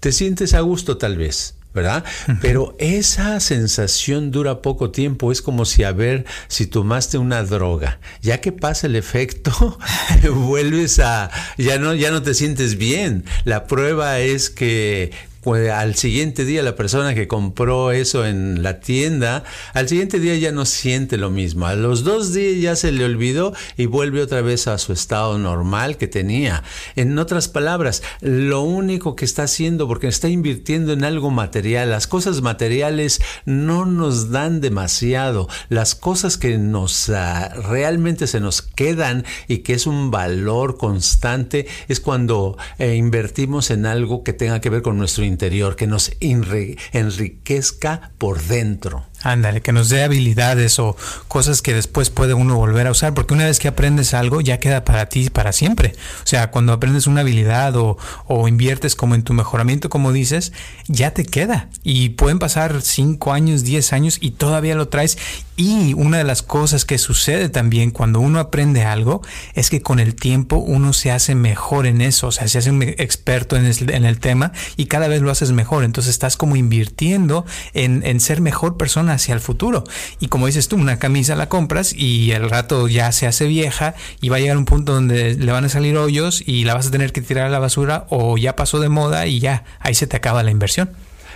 te 0.00 0.12
sientes 0.12 0.54
a 0.54 0.60
gusto 0.60 0.98
tal 0.98 1.16
vez 1.16 1.54
¿verdad? 1.72 2.04
Pero 2.40 2.74
esa 2.78 3.38
sensación 3.40 4.30
dura 4.30 4.62
poco 4.62 4.90
tiempo, 4.90 5.32
es 5.32 5.42
como 5.42 5.64
si 5.64 5.84
a 5.84 5.92
ver 5.92 6.24
si 6.48 6.66
tomaste 6.66 7.18
una 7.18 7.42
droga, 7.42 8.00
ya 8.22 8.40
que 8.40 8.52
pasa 8.52 8.86
el 8.86 8.96
efecto, 8.96 9.78
vuelves 10.34 10.98
a 10.98 11.30
ya 11.56 11.78
no 11.78 11.94
ya 11.94 12.10
no 12.10 12.22
te 12.22 12.34
sientes 12.34 12.76
bien. 12.76 13.24
La 13.44 13.66
prueba 13.66 14.18
es 14.20 14.50
que 14.50 15.12
pues 15.42 15.70
al 15.70 15.94
siguiente 15.94 16.44
día 16.44 16.62
la 16.62 16.76
persona 16.76 17.14
que 17.14 17.28
compró 17.28 17.92
eso 17.92 18.26
en 18.26 18.62
la 18.62 18.80
tienda, 18.80 19.44
al 19.72 19.88
siguiente 19.88 20.20
día 20.20 20.36
ya 20.36 20.52
no 20.52 20.66
siente 20.66 21.16
lo 21.16 21.30
mismo. 21.30 21.66
A 21.66 21.74
los 21.74 22.04
dos 22.04 22.34
días 22.34 22.60
ya 22.60 22.76
se 22.76 22.92
le 22.92 23.04
olvidó 23.04 23.54
y 23.76 23.86
vuelve 23.86 24.22
otra 24.22 24.42
vez 24.42 24.66
a 24.66 24.76
su 24.78 24.92
estado 24.92 25.38
normal 25.38 25.96
que 25.96 26.08
tenía. 26.08 26.62
En 26.96 27.18
otras 27.18 27.48
palabras, 27.48 28.02
lo 28.20 28.62
único 28.62 29.16
que 29.16 29.24
está 29.24 29.44
haciendo, 29.44 29.88
porque 29.88 30.08
está 30.08 30.28
invirtiendo 30.28 30.92
en 30.92 31.04
algo 31.04 31.30
material, 31.30 31.90
las 31.90 32.06
cosas 32.06 32.42
materiales 32.42 33.20
no 33.44 33.86
nos 33.86 34.30
dan 34.30 34.60
demasiado. 34.60 35.48
Las 35.68 35.94
cosas 35.94 36.36
que 36.36 36.58
nos 36.58 37.08
ah, 37.08 37.48
realmente 37.68 38.26
se 38.26 38.40
nos 38.40 38.62
quedan 38.62 39.24
y 39.48 39.58
que 39.58 39.74
es 39.74 39.86
un 39.86 40.10
valor 40.10 40.76
constante 40.76 41.66
es 41.88 42.00
cuando 42.00 42.58
eh, 42.78 42.94
invertimos 42.96 43.70
en 43.70 43.86
algo 43.86 44.22
que 44.22 44.32
tenga 44.32 44.60
que 44.60 44.70
ver 44.70 44.82
con 44.82 44.98
nuestro 44.98 45.24
interior, 45.30 45.76
que 45.76 45.86
nos 45.86 46.12
enriquezca 46.20 48.12
por 48.18 48.42
dentro. 48.42 49.06
Ándale, 49.22 49.60
que 49.60 49.72
nos 49.72 49.90
dé 49.90 50.02
habilidades 50.02 50.78
o 50.78 50.96
cosas 51.28 51.60
que 51.60 51.74
después 51.74 52.08
puede 52.08 52.32
uno 52.32 52.56
volver 52.56 52.86
a 52.86 52.90
usar, 52.90 53.12
porque 53.12 53.34
una 53.34 53.44
vez 53.44 53.58
que 53.58 53.68
aprendes 53.68 54.14
algo 54.14 54.40
ya 54.40 54.60
queda 54.60 54.84
para 54.84 55.06
ti 55.06 55.28
para 55.28 55.52
siempre. 55.52 55.92
O 56.24 56.26
sea, 56.26 56.50
cuando 56.50 56.72
aprendes 56.72 57.06
una 57.06 57.20
habilidad 57.20 57.76
o, 57.76 57.98
o 58.26 58.48
inviertes 58.48 58.96
como 58.96 59.14
en 59.14 59.22
tu 59.22 59.34
mejoramiento, 59.34 59.90
como 59.90 60.12
dices, 60.12 60.52
ya 60.88 61.12
te 61.12 61.26
queda. 61.26 61.68
Y 61.82 62.10
pueden 62.10 62.38
pasar 62.38 62.80
5 62.80 63.32
años, 63.32 63.62
10 63.62 63.92
años 63.92 64.18
y 64.20 64.32
todavía 64.32 64.74
lo 64.74 64.88
traes. 64.88 65.18
Y 65.56 65.92
una 65.92 66.16
de 66.16 66.24
las 66.24 66.42
cosas 66.42 66.86
que 66.86 66.96
sucede 66.96 67.50
también 67.50 67.90
cuando 67.90 68.20
uno 68.20 68.38
aprende 68.38 68.84
algo 68.84 69.20
es 69.54 69.68
que 69.68 69.82
con 69.82 70.00
el 70.00 70.14
tiempo 70.14 70.56
uno 70.56 70.94
se 70.94 71.10
hace 71.10 71.34
mejor 71.34 71.86
en 71.86 72.00
eso, 72.00 72.28
o 72.28 72.32
sea, 72.32 72.48
se 72.48 72.56
hace 72.56 72.70
un 72.70 72.82
experto 72.82 73.56
en 73.56 73.66
el, 73.66 73.90
en 73.90 74.06
el 74.06 74.18
tema 74.18 74.52
y 74.78 74.86
cada 74.86 75.08
vez 75.08 75.20
lo 75.20 75.30
haces 75.30 75.52
mejor. 75.52 75.84
Entonces 75.84 76.12
estás 76.12 76.38
como 76.38 76.56
invirtiendo 76.56 77.44
en, 77.74 78.02
en 78.06 78.20
ser 78.20 78.40
mejor 78.40 78.78
persona 78.78 79.09
hacia 79.10 79.34
el 79.34 79.40
futuro. 79.40 79.84
Y 80.18 80.28
como 80.28 80.46
dices 80.46 80.68
tú, 80.68 80.76
una 80.76 80.98
camisa 80.98 81.36
la 81.36 81.48
compras 81.48 81.92
y 81.92 82.32
el 82.32 82.48
rato 82.48 82.88
ya 82.88 83.12
se 83.12 83.26
hace 83.26 83.46
vieja 83.46 83.94
y 84.20 84.28
va 84.28 84.36
a 84.36 84.40
llegar 84.40 84.56
un 84.56 84.64
punto 84.64 84.94
donde 84.94 85.34
le 85.34 85.52
van 85.52 85.64
a 85.64 85.68
salir 85.68 85.96
hoyos 85.96 86.42
y 86.46 86.64
la 86.64 86.74
vas 86.74 86.88
a 86.88 86.90
tener 86.90 87.12
que 87.12 87.20
tirar 87.20 87.46
a 87.46 87.50
la 87.50 87.58
basura 87.58 88.06
o 88.10 88.38
ya 88.38 88.56
pasó 88.56 88.80
de 88.80 88.88
moda 88.88 89.26
y 89.26 89.40
ya, 89.40 89.64
ahí 89.80 89.94
se 89.94 90.06
te 90.06 90.16
acaba 90.16 90.42
la 90.42 90.50
inversión. 90.50 90.90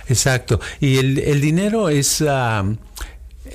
Exacto. 0.07 0.59
Y 0.79 0.97
el, 0.97 1.41
dinero 1.41 1.89
es... 1.89 2.23
Ah, 2.27 2.63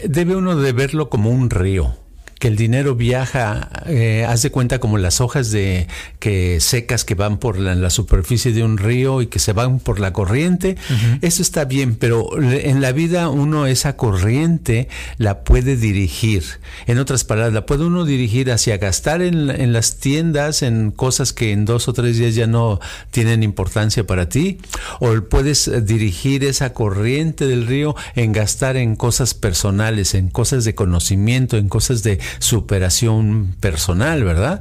debe 0.04 0.36
uno 0.36 0.56
de 0.56 0.72
verlo 0.72 1.10
como 1.10 1.30
un 1.30 1.50
río 1.50 1.96
que 2.40 2.48
el 2.48 2.56
dinero 2.56 2.94
viaja, 2.94 3.68
eh, 3.84 4.24
haz 4.26 4.40
de 4.40 4.50
cuenta 4.50 4.78
como 4.78 4.96
las 4.96 5.20
hojas 5.20 5.50
de 5.50 5.86
que 6.20 6.58
secas 6.60 7.04
que 7.04 7.14
van 7.14 7.36
por 7.36 7.58
la, 7.58 7.90
superficie 7.90 8.52
de 8.52 8.64
un 8.64 8.78
río 8.78 9.20
y 9.20 9.26
que 9.26 9.38
se 9.38 9.52
van 9.52 9.78
por 9.78 10.00
la 10.00 10.14
corriente. 10.14 10.76
Eso 11.20 11.42
está 11.42 11.66
bien, 11.66 11.96
pero 11.96 12.30
en 12.40 12.80
la 12.80 12.92
vida 12.92 13.28
uno 13.28 13.66
esa 13.66 13.96
corriente 13.96 14.88
la 15.18 15.40
puede 15.44 15.76
dirigir. 15.76 16.44
En 16.86 16.98
otras 16.98 17.24
palabras, 17.24 17.52
la 17.52 17.66
puede 17.66 17.84
uno 17.84 18.06
dirigir 18.06 18.50
hacia 18.50 18.78
gastar 18.78 19.20
en, 19.20 19.50
en 19.50 19.74
las 19.74 19.96
tiendas, 19.96 20.62
en 20.62 20.92
cosas 20.92 21.34
que 21.34 21.52
en 21.52 21.66
dos 21.66 21.88
o 21.88 21.92
tres 21.92 22.16
días 22.16 22.34
ya 22.34 22.46
no 22.46 22.80
tienen 23.10 23.42
importancia 23.42 24.06
para 24.06 24.30
ti, 24.30 24.58
o 25.00 25.12
puedes 25.28 25.70
dirigir 25.84 26.44
esa 26.44 26.72
corriente 26.72 27.46
del 27.46 27.66
río 27.66 27.94
en 28.14 28.32
gastar 28.32 28.78
en 28.78 28.96
cosas 28.96 29.34
personales, 29.34 30.14
en 30.14 30.30
cosas 30.30 30.64
de 30.64 30.74
conocimiento, 30.74 31.58
en 31.58 31.68
cosas 31.68 32.02
de 32.02 32.18
superación 32.38 33.54
personal, 33.60 34.24
¿verdad? 34.24 34.60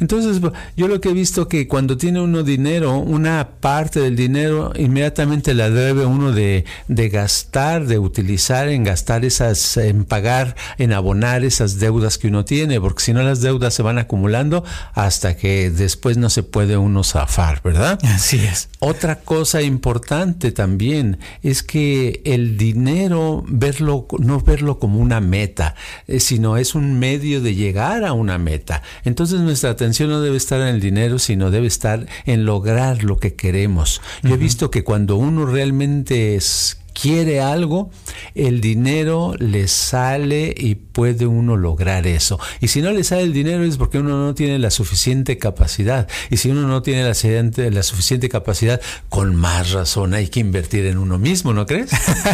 Entonces, 0.00 0.40
yo 0.76 0.88
lo 0.88 1.00
que 1.00 1.10
he 1.10 1.12
visto 1.12 1.48
que 1.48 1.68
cuando 1.68 1.96
tiene 1.96 2.20
uno 2.20 2.42
dinero, 2.42 2.98
una 2.98 3.48
parte 3.60 4.00
del 4.00 4.16
dinero 4.16 4.72
inmediatamente 4.76 5.54
la 5.54 5.70
debe 5.70 6.06
uno 6.06 6.32
de, 6.32 6.64
de 6.88 7.08
gastar, 7.08 7.86
de 7.86 7.98
utilizar 7.98 8.68
en 8.68 8.84
gastar 8.84 9.24
esas, 9.24 9.76
en 9.76 10.04
pagar, 10.04 10.56
en 10.78 10.92
abonar 10.92 11.44
esas 11.44 11.78
deudas 11.78 12.18
que 12.18 12.28
uno 12.28 12.44
tiene, 12.44 12.80
porque 12.80 13.02
si 13.02 13.12
no 13.12 13.22
las 13.22 13.40
deudas 13.40 13.74
se 13.74 13.82
van 13.82 13.98
acumulando 13.98 14.64
hasta 14.94 15.36
que 15.36 15.70
después 15.70 16.16
no 16.16 16.30
se 16.30 16.42
puede 16.42 16.76
uno 16.76 17.04
zafar, 17.04 17.62
¿verdad? 17.62 17.98
Así 18.04 18.38
es. 18.38 18.68
Otra 18.78 19.16
cosa 19.20 19.62
importante 19.62 20.52
también 20.52 21.18
es 21.42 21.62
que 21.62 22.22
el 22.24 22.56
dinero, 22.56 23.44
verlo, 23.46 24.06
no 24.18 24.40
verlo 24.40 24.78
como 24.78 24.98
una 24.98 25.20
meta, 25.20 25.74
eh, 26.06 26.20
sino 26.20 26.56
es 26.56 26.74
un 26.74 26.98
medio 26.98 27.09
medio 27.10 27.40
de 27.40 27.56
llegar 27.56 28.04
a 28.04 28.12
una 28.12 28.38
meta. 28.38 28.82
Entonces 29.04 29.40
nuestra 29.40 29.70
atención 29.70 30.10
no 30.10 30.20
debe 30.20 30.36
estar 30.36 30.60
en 30.60 30.68
el 30.68 30.80
dinero, 30.80 31.18
sino 31.18 31.50
debe 31.50 31.66
estar 31.66 32.06
en 32.24 32.44
lograr 32.44 33.02
lo 33.02 33.18
que 33.18 33.34
queremos. 33.34 34.00
Yo 34.22 34.34
he 34.34 34.36
visto 34.36 34.70
que 34.70 34.84
cuando 34.84 35.16
uno 35.16 35.44
realmente 35.44 36.36
es, 36.36 36.79
quiere 36.92 37.40
algo, 37.40 37.90
el 38.34 38.60
dinero 38.60 39.34
le 39.38 39.68
sale 39.68 40.54
y 40.56 40.74
puede 40.74 41.26
uno 41.26 41.56
lograr 41.56 42.06
eso. 42.06 42.38
Y 42.60 42.68
si 42.68 42.82
no 42.82 42.92
le 42.92 43.04
sale 43.04 43.22
el 43.22 43.32
dinero 43.32 43.64
es 43.64 43.76
porque 43.76 43.98
uno 43.98 44.18
no 44.18 44.34
tiene 44.34 44.58
la 44.58 44.70
suficiente 44.70 45.38
capacidad. 45.38 46.08
Y 46.30 46.36
si 46.38 46.50
uno 46.50 46.66
no 46.66 46.82
tiene 46.82 47.02
la, 47.02 47.70
la 47.70 47.82
suficiente 47.82 48.28
capacidad, 48.28 48.80
con 49.08 49.34
más 49.34 49.72
razón 49.72 50.14
hay 50.14 50.28
que 50.28 50.40
invertir 50.40 50.86
en 50.86 50.98
uno 50.98 51.18
mismo, 51.18 51.52
¿no 51.52 51.66
crees? 51.66 51.90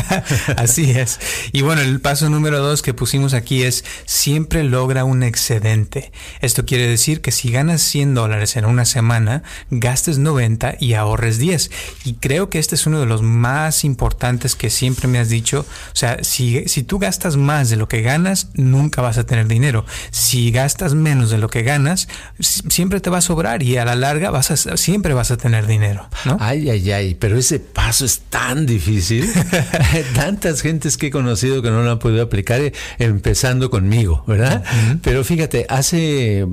Así 0.57 0.91
es. 0.91 1.19
Y 1.53 1.63
bueno, 1.63 1.83
el 1.83 2.01
paso 2.01 2.29
número 2.31 2.61
dos 2.61 2.83
que 2.83 2.95
pusimos 2.95 3.35
aquí 3.35 3.63
es 3.63 3.85
siempre 4.05 4.65
logra 4.65 5.05
un 5.05 5.23
excedente. 5.23 6.13
Esto 6.41 6.65
quiere 6.65 6.87
decir 6.89 7.21
que 7.21 7.31
si 7.31 7.51
ganas 7.51 7.83
100 7.83 8.15
dólares 8.15 8.57
en 8.57 8.65
una 8.65 8.85
semana, 8.85 9.43
gastes 9.71 10.19
90 10.19 10.77
y 10.81 10.95
ahorres 10.95 11.39
10. 11.39 11.71
Y 12.05 12.15
creo 12.15 12.51
que 12.51 12.59
este 12.59 12.75
es 12.75 12.87
uno 12.87 13.01
de 13.01 13.07
los 13.07 13.23
más 13.23 13.85
importantes 13.85 14.46
que 14.55 14.71
siempre 14.71 15.09
me 15.09 15.19
has 15.19 15.29
dicho, 15.29 15.61
o 15.61 15.97
sea, 15.97 16.23
si, 16.23 16.69
si 16.69 16.83
tú 16.83 16.99
gastas 16.99 17.37
más 17.37 17.71
de 17.71 17.77
lo 17.77 17.89
que 17.89 18.03
ganas, 18.03 18.49
nunca 18.55 19.03
vas 19.03 19.19
a 19.19 19.25
tener 19.25 19.49
dinero. 19.49 19.85
Si 20.11 20.51
gastas 20.51 20.95
menos 20.95 21.31
de 21.31 21.39
lo 21.39 21.49
que 21.49 21.63
ganas, 21.63 22.09
siempre 22.39 23.01
te 23.01 23.11
va 23.11 23.19
a 23.19 23.23
sobrar 23.23 23.63
y 23.63 23.77
a 23.77 23.85
la 23.85 23.97
larga 23.97 24.31
vas 24.31 24.51
a, 24.51 24.77
siempre 24.77 25.15
vas 25.15 25.31
a 25.31 25.37
tener 25.37 25.67
dinero. 25.67 26.09
¿no? 26.25 26.37
Ay, 26.41 26.71
ay, 26.71 26.93
ay, 26.93 27.15
pero 27.15 27.37
ese 27.37 27.59
paso 27.59 28.05
es 28.05 28.21
tan 28.31 28.67
difícil. 28.67 29.29
Tantas 30.15 30.61
gentes 30.63 30.97
que 30.97 31.09
he 31.09 31.11
conocido 31.11 31.63
que 31.63 31.71
no 31.71 31.83
lo 31.83 31.91
han 31.91 31.99
podido 31.99 32.23
aplicar, 32.23 32.61
eh, 32.61 32.73
empezando 32.99 33.71
conmigo, 33.71 34.25
¿verdad? 34.27 34.65
Pero 35.03 35.25
fíjate, 35.25 35.67
hace 35.69 36.47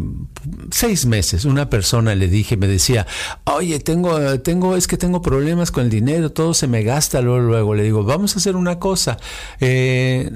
seis 0.71 1.05
meses 1.05 1.45
una 1.45 1.69
persona 1.69 2.15
le 2.15 2.27
dije, 2.27 2.57
me 2.57 2.67
decía, 2.67 3.05
oye, 3.45 3.79
tengo, 3.79 4.39
tengo, 4.39 4.75
es 4.75 4.87
que 4.87 4.97
tengo 4.97 5.21
problemas 5.21 5.71
con 5.71 5.85
el 5.85 5.89
dinero, 5.89 6.31
todo 6.31 6.53
se 6.53 6.67
me 6.67 6.83
gasta 6.83 7.21
luego, 7.21 7.39
luego. 7.39 7.75
Le 7.75 7.82
digo, 7.83 8.03
vamos 8.03 8.35
a 8.35 8.39
hacer 8.39 8.55
una 8.55 8.79
cosa. 8.79 9.17
Eh, 9.59 10.31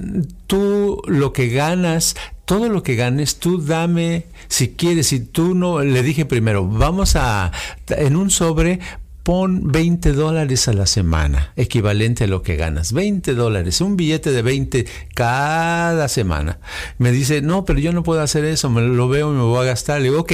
tú 0.47 1.01
lo 1.07 1.33
que 1.33 1.49
ganas, 1.49 2.15
todo 2.45 2.69
lo 2.69 2.83
que 2.83 2.95
ganes, 2.95 3.37
tú 3.37 3.61
dame, 3.61 4.25
si 4.47 4.69
quieres, 4.69 5.07
si 5.07 5.19
tú 5.19 5.55
no, 5.55 5.81
le 5.81 6.03
dije 6.03 6.25
primero, 6.25 6.67
vamos 6.67 7.15
a, 7.15 7.51
en 7.89 8.15
un 8.15 8.29
sobre, 8.29 8.79
pon 9.23 9.73
20 9.73 10.13
dólares 10.13 10.69
a 10.69 10.73
la 10.73 10.85
semana, 10.85 11.51
equivalente 11.57 12.23
a 12.23 12.27
lo 12.27 12.43
que 12.43 12.55
ganas. 12.55 12.93
20 12.93 13.33
dólares, 13.33 13.81
un 13.81 13.97
billete 13.97 14.31
de 14.31 14.41
20 14.41 14.85
cada 15.13 16.07
semana. 16.07 16.59
Me 16.97 17.11
dice, 17.11 17.41
no, 17.41 17.65
pero 17.65 17.79
yo 17.79 17.91
no 17.91 18.03
puedo 18.03 18.21
hacer 18.21 18.45
eso, 18.45 18.69
me 18.69 18.81
lo 18.81 19.09
veo 19.09 19.33
y 19.33 19.35
me 19.35 19.41
voy 19.41 19.59
a 19.63 19.65
gastar. 19.65 19.99
Le 19.99 20.09
digo, 20.09 20.21
ok, 20.21 20.31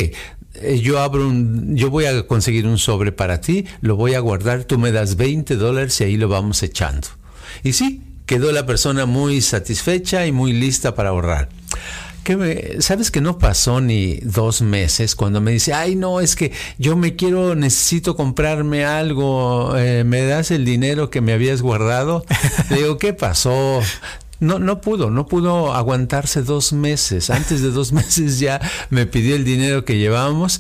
yo 0.82 1.00
abro 1.00 1.28
un, 1.28 1.76
yo 1.76 1.90
voy 1.90 2.06
a 2.06 2.28
conseguir 2.28 2.68
un 2.68 2.78
sobre 2.78 3.12
para 3.12 3.42
ti, 3.42 3.66
lo 3.82 3.96
voy 3.96 4.14
a 4.14 4.20
guardar, 4.20 4.66
tú 4.66 4.78
me 4.78 4.92
das 4.92 5.16
20 5.16 5.56
dólares 5.56 6.00
y 6.02 6.06
ahí 6.06 6.18
lo 6.18 6.30
vamos 6.30 6.62
echando. 6.64 7.08
Y 7.64 7.74
sí, 7.74 8.02
quedó 8.26 8.52
la 8.52 8.66
persona 8.66 9.06
muy 9.06 9.42
satisfecha 9.42 10.26
y 10.26 10.32
muy 10.32 10.54
lista 10.54 10.96
para 10.96 11.10
ahorrar. 11.10 11.50
Que 12.24 12.78
sabes 12.80 13.12
que 13.12 13.20
no 13.20 13.38
pasó 13.38 13.82
ni 13.82 14.16
dos 14.22 14.62
meses 14.62 15.14
cuando 15.14 15.42
me 15.42 15.52
dice, 15.52 15.74
ay 15.74 15.96
no, 15.96 16.22
es 16.22 16.38
que 16.38 16.54
yo 16.78 16.96
me 16.96 17.18
quiero, 17.18 17.54
necesito 17.54 18.16
comprarme 18.16 18.86
algo, 18.86 19.76
eh, 19.76 20.06
¿me 20.06 20.22
das 20.22 20.52
el 20.52 20.64
dinero 20.64 21.10
que 21.10 21.20
me 21.20 21.34
habías 21.34 21.62
guardado? 21.62 22.26
Le 22.70 22.78
digo, 22.78 22.98
¿qué 22.98 23.12
pasó? 23.12 23.82
No, 24.40 24.60
no 24.60 24.82
pudo, 24.82 25.10
no 25.10 25.28
pudo 25.28 25.74
aguantarse 25.74 26.42
dos 26.42 26.74
meses. 26.74 27.30
Antes 27.30 27.62
de 27.62 27.72
dos 27.72 27.92
meses 27.94 28.40
ya 28.40 28.60
me 28.90 29.06
pidió 29.06 29.36
el 29.36 29.46
dinero 29.46 29.86
que 29.86 29.98
llevábamos 29.98 30.60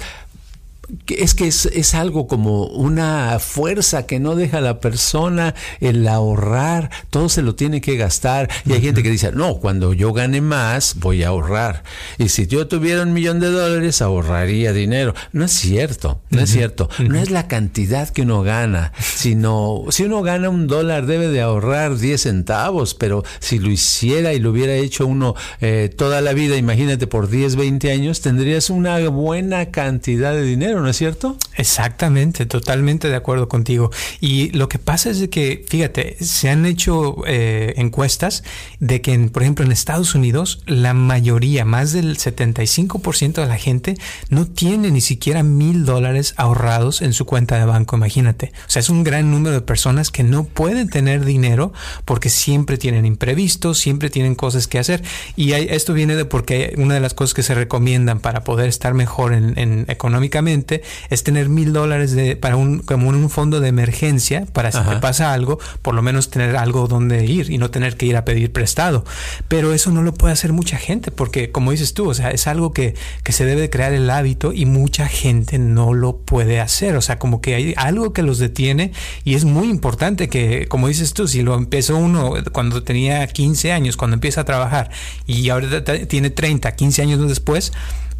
es 1.08 1.34
que 1.34 1.48
es, 1.48 1.94
algo 1.94 2.28
como 2.28 2.66
una 2.66 3.38
fuerza 3.40 4.06
que 4.06 4.20
no 4.20 4.36
deja 4.36 4.58
a 4.58 4.62
la 4.62 4.80
persona 4.80 5.54
el 5.80 6.08
ahorrar, 6.08 6.90
todo 7.10 7.30
se 7.30 7.42
lo 7.42 7.56
tiene 7.56 7.82
que 7.82 7.98
gastar. 7.98 8.50
Y 8.66 8.74
hay 8.74 8.82
gente 8.82 9.04
que 9.04 9.10
dice, 9.10 9.32
no, 9.32 9.58
cuando 9.58 9.94
yo 9.94 10.14
gane 10.14 10.42
más, 10.42 10.96
voy 11.00 11.24
a 11.24 11.30
ahorrar. 11.30 11.84
Y 12.18 12.30
si 12.30 12.48
yo 12.48 12.68
tuviera 12.68 13.04
un 13.04 13.14
millón 13.14 13.40
de 13.40 13.50
dólares, 13.50 14.02
ahorraría 14.02 14.74
dinero. 14.74 15.14
No 15.32 15.46
es 15.46 15.52
cierto, 15.52 16.22
no 16.30 16.42
es 16.42 16.52
cierto. 16.52 16.90
No 17.00 17.20
es 17.20 17.32
la 17.32 17.48
cantidad 17.48 18.10
que 18.10 18.24
uno 18.24 18.44
gana, 18.44 18.94
sino 19.00 19.86
si 19.90 20.04
uno 20.04 20.22
gana 20.22 20.50
un 20.50 20.68
dólar, 20.68 21.06
debe 21.06 21.28
de 21.28 21.42
ahorrar 21.42 21.98
10 21.98 22.22
centavos, 22.22 22.94
pero 22.94 23.24
si 23.40 23.60
lo 23.60 23.70
hiciera 23.70 24.34
y 24.34 24.40
lo 24.40 24.52
hubiera 24.52 24.74
hecho 24.76 25.06
uno 25.06 25.36
eh, 25.62 25.94
toda 25.96 26.22
la 26.22 26.34
vida, 26.34 26.58
imagínate 26.58 27.08
por 27.08 27.30
10, 27.30 27.56
20 27.56 27.92
años, 27.92 28.22
tendrías 28.22 28.70
una 28.70 29.00
buena 29.10 29.72
cantidad 29.72 30.34
de 30.34 30.44
dinero 30.44 30.83
¿no 30.84 30.90
es 30.90 30.98
cierto? 30.98 31.38
Exactamente, 31.56 32.46
totalmente 32.46 33.10
de 33.10 33.16
acuerdo 33.16 33.48
contigo. 33.48 33.90
Y 34.20 34.52
lo 34.52 34.70
que 34.70 34.80
pasa 34.80 35.10
es 35.10 35.28
que, 35.30 35.66
fíjate, 35.68 36.18
se 36.24 36.50
han 36.50 36.66
hecho 36.66 37.18
eh, 37.25 37.74
encuestas 37.78 38.44
de 38.80 39.02
que, 39.02 39.18
por 39.30 39.44
ejemplo, 39.44 39.66
en 39.66 39.72
Estados 39.72 40.13
Unidos, 40.13 40.62
la 40.66 40.94
mayoría, 40.94 41.66
más 41.66 41.94
del 41.94 42.18
75% 42.18 43.42
de 43.42 43.48
la 43.48 43.58
gente, 43.58 43.98
no 44.30 44.46
tiene 44.46 44.92
ni 44.92 45.02
siquiera 45.02 45.44
mil 45.44 45.86
dólares 45.86 46.34
ahorrados 46.38 47.02
en 47.02 47.13
su 47.13 47.25
cuenta 47.25 47.58
de 47.58 47.66
banco, 47.66 47.96
imagínate. 47.96 48.52
O 48.68 48.70
sea, 48.70 48.80
es 48.82 48.90
un 48.90 49.04
gran 49.04 49.32
número 49.32 49.56
de 49.56 49.62
personas 49.62 50.12
que 50.12 50.24
no 50.24 50.44
pueden 50.44 50.90
tener 50.90 51.25
dinero 51.25 51.74
porque 52.06 52.30
siempre 52.30 52.78
tienen 52.78 53.06
imprevistos, 53.06 53.80
siempre 53.80 54.10
tienen 54.10 54.36
cosas 54.36 54.68
que 54.68 54.80
hacer. 54.80 55.04
Y 55.36 55.54
esto 55.54 55.94
viene 55.94 56.16
de 56.16 56.25
porque 56.25 56.74
una 56.78 56.96
de 56.96 57.00
las 57.00 57.13
cosas 57.13 57.34
que 57.34 57.44
se 57.44 57.56
recomiendan 57.56 58.20
para 58.20 58.44
poder 58.44 58.68
estar 58.68 58.94
mejor 58.94 59.34
en, 59.34 59.86
económicamente 59.88 60.62
es 61.10 61.24
tener 61.24 61.50
mil 61.50 61.74
dólares 61.74 62.15
para 62.39 62.55
un, 62.55 62.79
como 62.79 63.10
un 63.10 63.29
fondo 63.29 63.60
de 63.60 63.67
emergencia 63.70 64.46
para 64.53 64.72
si 64.72 64.79
te 64.79 64.98
pasa 64.98 65.34
algo, 65.34 65.60
por 65.82 65.93
lo 65.96 66.01
menos 66.01 66.29
tener 66.29 66.55
algo 66.55 66.88
donde 66.88 67.25
ir 67.25 67.51
y 67.51 67.58
no 67.58 67.70
tener 67.72 67.98
que 67.98 68.05
ir 68.05 68.17
a 68.17 68.25
pedir 68.25 68.51
prestado. 68.51 69.05
Pero 69.48 69.74
eso 69.74 69.91
no 69.91 70.01
lo 70.01 70.13
puede 70.13 70.34
hacer 70.34 70.53
mucha 70.53 70.77
gente 70.77 71.12
porque, 71.12 71.51
como 71.51 71.72
dices 71.72 71.93
tú, 71.93 72.10
o 72.10 72.13
sea, 72.13 72.32
es 72.32 72.48
algo 72.48 72.74
que, 72.74 72.96
que 73.24 73.32
se 73.32 73.46
debe 73.46 73.70
crear 73.70 73.93
el 73.93 74.10
hábito 74.10 74.53
y 74.53 74.65
mucha 74.65 75.08
gente 75.08 75.58
no 75.60 75.93
lo 75.93 76.17
puede 76.17 76.60
hacer. 76.60 76.96
O 76.96 77.01
sea, 77.01 77.20
como 77.20 77.41
que 77.41 77.55
hay 77.55 77.74
algo 77.77 78.13
que 78.13 78.24
los 78.24 78.39
detiene 78.39 78.91
y 79.24 79.36
es 79.36 79.46
muy 79.46 79.70
importante 79.70 80.29
que, 80.29 80.67
como 80.67 80.88
dices 80.88 81.13
tú, 81.13 81.27
si 81.27 81.41
lo 81.41 81.55
empezó 81.55 81.98
uno 81.98 82.34
cuando 82.51 82.84
tenía 82.84 83.25
15 83.27 83.72
años, 83.72 83.98
cuando 83.98 84.15
empieza 84.15 84.41
a 84.41 84.46
trabajar 84.46 84.89
y 85.25 85.50
ahora 85.50 85.84
tiene 86.08 86.29
30, 86.29 86.72
15 86.75 87.01
años 87.01 87.27
después, 87.27 87.72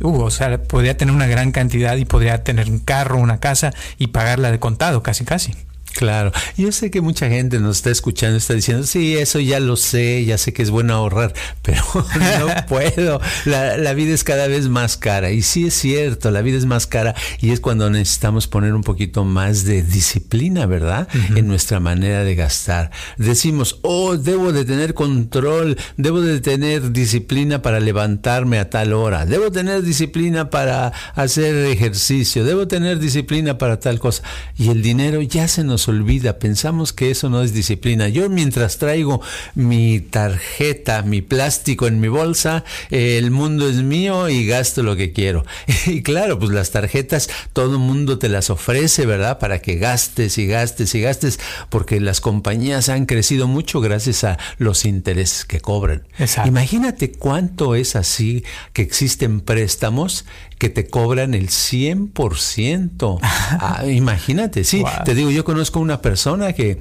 uh, 0.04 0.22
o 0.22 0.32
sea, 0.32 0.62
podría 0.62 0.98
tener 0.98 1.16
una 1.16 1.28
gran 1.28 1.52
cantidad 1.52 1.96
y 1.98 2.06
podría 2.06 2.44
tener 2.44 2.70
un 2.70 2.80
carro, 2.80 3.18
una 3.18 3.40
casa 3.40 3.74
y 3.98 4.08
pagarla 4.08 4.52
de 4.52 4.60
contado, 4.60 5.02
casi 5.02 5.26
casi. 5.26 5.56
Claro, 5.94 6.32
yo 6.58 6.72
sé 6.72 6.90
que 6.90 7.02
mucha 7.02 7.30
gente 7.30 7.60
nos 7.60 7.78
está 7.78 7.92
escuchando, 7.92 8.38
está 8.38 8.56
diciendo, 8.56 8.84
sí, 8.84 9.16
eso 9.16 9.40
ya 9.40 9.60
lo 9.60 9.76
sé, 9.76 10.26
ya 10.26 10.40
sé 10.40 10.52
que 10.52 10.64
es 10.64 10.72
bueno 10.72 10.96
ahorrar, 10.96 11.34
pero 11.62 11.84
no 11.94 12.48
puedo, 12.68 13.22
la, 13.46 13.94
vida 13.94 14.14
es 14.14 14.24
cada 14.24 14.48
vez 14.48 14.70
más 14.70 14.98
cara 14.98 15.30
y 15.30 15.44
sí 15.44 15.68
es 15.68 15.76
cierto, 15.76 16.32
la 16.32 16.42
vida 16.42 16.58
es 16.58 16.66
más 16.66 16.88
cara 16.88 17.14
y 17.40 17.52
es 17.52 17.60
cuando 17.60 17.92
necesitamos 17.92 18.48
poner 18.48 18.74
un 18.74 18.82
poquito 18.82 19.24
más 19.24 19.66
de 19.66 19.84
disciplina, 19.84 20.66
¿verdad? 20.66 21.08
En 21.36 21.48
nuestra 21.48 21.80
manera 21.80 22.24
de 22.24 22.34
gastar. 22.34 22.90
Decimos, 23.18 23.80
oh, 23.84 24.18
debo 24.18 24.52
de 24.52 24.66
tener 24.66 24.96
control, 24.96 25.78
debo 25.98 26.22
de 26.22 26.42
tener 26.42 26.92
disciplina 26.92 27.62
para 27.62 27.80
levantarme 27.80 28.58
a 28.58 28.70
tal 28.72 28.94
hora, 28.94 29.28
debo 29.28 29.52
tener 29.52 29.84
disciplina 29.84 30.50
para 30.50 30.92
hacer 31.14 31.54
ejercicio, 31.68 32.44
debo 32.44 32.68
tener 32.68 32.98
disciplina 32.98 33.60
para 33.60 33.80
tal 33.80 34.00
cosa 34.00 34.24
y 34.58 34.70
el 34.70 34.82
dinero 34.82 35.22
ya 35.22 35.48
se 35.48 35.64
nos 35.64 35.83
olvida, 35.88 36.40
pensamos 36.40 36.94
que 36.94 37.12
eso 37.12 37.30
no 37.30 37.42
es 37.42 37.54
disciplina. 37.54 38.10
Yo 38.10 38.30
mientras 38.30 38.78
traigo 38.78 39.22
mi 39.56 40.00
tarjeta, 40.00 41.02
mi 41.02 41.22
plástico 41.22 41.88
en 41.88 42.00
mi 42.00 42.08
bolsa, 42.08 42.64
el 42.90 43.32
mundo 43.32 43.68
es 43.68 43.78
mío 43.78 44.30
y 44.30 44.46
gasto 44.46 44.84
lo 44.84 44.96
que 44.96 45.14
quiero. 45.14 45.46
Y 45.86 46.02
claro, 46.02 46.40
pues 46.40 46.52
las 46.52 46.72
tarjetas 46.72 47.30
todo 47.52 47.74
el 47.74 47.80
mundo 47.80 48.18
te 48.18 48.30
las 48.30 48.50
ofrece, 48.50 49.06
¿verdad? 49.06 49.38
Para 49.38 49.60
que 49.60 49.76
gastes 49.76 50.38
y 50.38 50.48
gastes 50.48 50.96
y 50.96 51.02
gastes, 51.02 51.40
porque 51.70 52.00
las 52.00 52.22
compañías 52.22 52.90
han 52.90 53.06
crecido 53.06 53.48
mucho 53.48 53.82
gracias 53.82 54.24
a 54.24 54.38
los 54.58 54.86
intereses 54.86 55.46
que 55.46 55.60
cobran. 55.60 56.04
Imagínate 56.46 57.12
cuánto 57.12 57.76
es 57.76 57.96
así 57.96 58.44
que 58.72 58.82
existen 58.82 59.42
préstamos 59.42 60.26
que 60.64 60.70
te 60.70 60.88
cobran 60.88 61.34
el 61.34 61.50
100%. 61.50 63.20
Ah, 63.60 63.86
imagínate, 63.86 64.64
sí, 64.64 64.84
te 65.04 65.14
digo, 65.14 65.30
yo 65.30 65.44
conozco 65.44 65.80
una 65.80 66.02
persona 66.02 66.54
que 66.54 66.80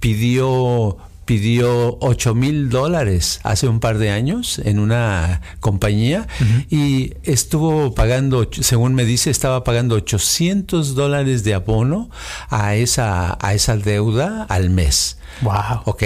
pidió 0.00 0.98
pidió 1.24 1.96
8 2.00 2.34
mil 2.34 2.70
dólares 2.70 3.38
hace 3.44 3.68
un 3.68 3.78
par 3.78 3.98
de 3.98 4.10
años 4.10 4.60
en 4.64 4.80
una 4.80 5.42
compañía 5.60 6.26
y 6.68 7.14
estuvo 7.22 7.94
pagando, 7.94 8.48
según 8.50 8.94
me 8.94 9.04
dice, 9.04 9.30
estaba 9.30 9.62
pagando 9.62 9.94
800 9.94 10.96
dólares 10.96 11.44
de 11.44 11.54
abono 11.54 12.10
a 12.48 12.74
esa, 12.74 13.38
a 13.40 13.54
esa 13.54 13.76
deuda 13.76 14.42
al 14.48 14.70
mes. 14.70 15.18
Wow. 15.42 15.82
Ok. 15.84 16.02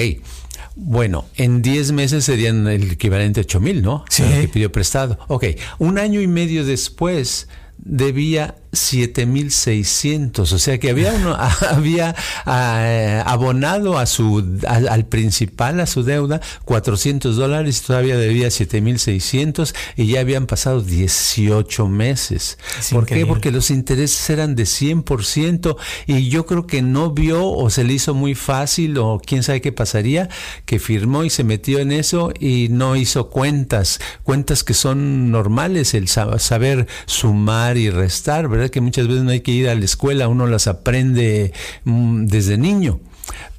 Bueno, 0.77 1.27
en 1.37 1.63
10 1.63 1.93
meses 1.93 2.25
serían 2.25 2.67
el 2.67 2.93
equivalente 2.93 3.41
a 3.41 3.43
8 3.43 3.61
mil, 3.61 3.83
¿no? 3.83 4.05
Sí. 4.09 4.23
que 4.23 4.49
pidió 4.49 4.73
prestado. 4.73 5.19
Ok, 5.29 5.45
un 5.79 5.99
año 5.99 6.21
y 6.21 6.27
medio 6.27 6.65
después 6.65 7.49
debía 7.79 8.57
7600, 8.75 10.53
o 10.53 10.59
sea 10.59 10.79
que 10.79 10.91
había 10.91 11.13
uno, 11.13 11.37
había 11.71 12.15
ah, 12.47 13.23
abonado 13.27 13.99
a 13.99 14.07
su 14.07 14.45
al 14.67 15.07
principal 15.07 15.81
a 15.81 15.87
su 15.87 16.03
deuda 16.03 16.41
400 16.65 17.37
dólares, 17.37 17.83
todavía 17.83 18.17
debía 18.17 18.51
7600 18.51 19.75
y 19.97 20.07
ya 20.07 20.21
habían 20.21 20.47
pasado 20.47 20.81
18 20.81 21.89
meses. 21.89 22.59
¿Por 22.91 23.07
qué? 23.07 23.27
Porque 23.27 23.51
los 23.51 23.71
intereses 23.71 24.29
eran 24.31 24.55
de 24.55 24.65
100% 24.65 25.77
y 26.07 26.29
yo 26.29 26.47
creo 26.47 26.67
que 26.67 26.83
no 26.83 27.13
vio 27.13 27.47
o 27.47 27.71
se 27.71 27.85
le 27.85 27.95
hizo 27.95 28.15
muy 28.15 28.35
fácil 28.35 28.99
o 28.99 29.21
quién 29.25 29.43
sabe 29.43 29.61
qué 29.61 29.73
pasaría, 29.73 30.29
que 30.65 30.79
firmó 30.79 31.25
y 31.25 31.31
se 31.31 31.45
metió 31.45 31.79
en 31.79 31.93
eso 31.93 32.33
y 32.39 32.69
no 32.71 32.97
hizo 32.97 33.31
cuentas, 33.31 34.01
cuentas 34.23 34.65
que 34.65 34.75
son 34.75 35.31
normales, 35.31 35.95
el 35.95 36.09
saber 36.09 36.87
sumar 37.07 37.77
y 37.77 37.91
restar, 37.91 38.49
¿verdad? 38.49 38.64
Que 38.71 38.81
muchas 38.81 39.07
veces 39.07 39.23
no 39.25 39.31
hay 39.31 39.41
que 39.41 39.53
ir 39.53 39.69
a 39.69 39.75
la 39.75 39.85
escuela, 39.85 40.29
uno 40.29 40.47
las 40.47 40.67
aprende 40.67 41.53
mm, 41.85 42.27
desde 42.27 42.59
niño. 42.59 43.01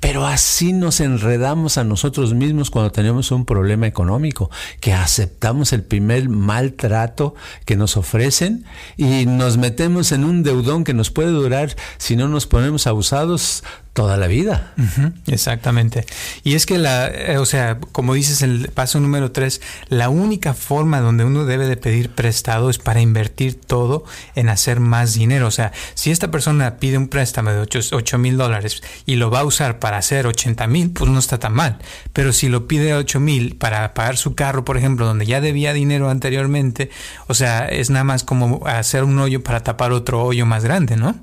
Pero 0.06 0.28
así 0.28 0.72
nos 0.72 1.00
enredamos 1.00 1.80
a 1.80 1.84
nosotros 1.84 2.36
mismos 2.36 2.70
cuando 2.70 2.92
tenemos 2.92 3.32
un 3.32 3.44
problema 3.44 3.88
económico, 3.88 4.52
que 4.80 4.94
aceptamos 4.94 5.74
el 5.74 5.82
primer 5.82 6.30
maltrato 6.30 7.34
que 7.66 7.76
nos 7.76 7.98
ofrecen 7.98 8.66
y 8.98 9.26
nos 9.26 9.58
metemos 9.58 10.12
en 10.12 10.24
un 10.24 10.44
deudón 10.44 10.84
que 10.84 10.94
nos 10.94 11.10
puede 11.10 11.32
durar, 11.32 11.76
si 11.98 12.16
no 12.16 12.28
nos 12.28 12.46
ponemos 12.46 12.86
abusados, 12.86 13.64
toda 13.96 14.18
la 14.18 14.28
vida. 14.28 14.74
exactamente. 15.26 16.06
Y 16.44 16.56
es 16.56 16.66
que 16.66 16.78
la, 16.78 17.08
eh, 17.08 17.38
o 17.38 17.46
sea, 17.46 17.80
como 17.94 18.14
dices 18.14 18.42
el 18.42 18.68
paso 18.74 19.00
número 19.00 19.32
tres, 19.32 19.62
la 19.88 20.10
única 20.10 20.54
forma 20.54 21.00
donde 21.00 21.24
uno 21.24 21.46
debe 21.46 21.66
de 21.66 21.78
pedir 21.78 22.10
prestado 22.10 22.70
es 22.70 22.78
para 22.78 23.00
invertir 23.00 23.56
todo 23.56 24.04
en 24.36 24.50
hacer 24.50 24.82
más 24.82 25.14
dinero. 25.14 25.48
O 25.48 25.52
sea, 25.52 25.72
si 25.94 26.12
esta 26.12 26.30
persona 26.30 26.76
pide 26.76 26.98
un 26.98 27.08
préstamo 27.08 27.52
de 27.52 27.62
8 27.62 28.18
mil 28.18 28.36
dólares 28.36 28.84
y 29.06 29.16
lo 29.16 29.32
va 29.32 29.40
a 29.40 29.46
usar 29.46 29.80
para 29.80 29.95
hacer 29.98 30.28
80 30.28 30.68
mil, 30.68 30.92
pues 30.92 31.10
no 31.10 31.20
está 31.20 31.40
tan 31.40 31.54
mal. 31.54 31.78
Pero 32.14 32.34
si 32.34 32.50
lo 32.50 32.68
pide 32.68 32.94
8 32.94 33.20
mil 33.20 33.56
para 33.56 33.94
pagar 33.94 34.18
su 34.18 34.36
carro, 34.36 34.66
por 34.66 34.78
ejemplo, 34.78 35.06
donde 35.06 35.26
ya 35.26 35.42
debía 35.42 35.74
dinero 35.74 36.10
anteriormente, 36.10 36.90
o 37.28 37.34
sea, 37.34 37.68
es 37.68 37.90
nada 37.90 38.04
más 38.04 38.24
como 38.24 38.66
hacer 38.66 39.04
un 39.04 39.20
hoyo 39.20 39.44
para 39.44 39.62
tapar 39.62 39.92
otro 39.92 40.24
hoyo 40.24 40.46
más 40.46 40.64
grande, 40.64 40.96
¿no? 40.98 41.16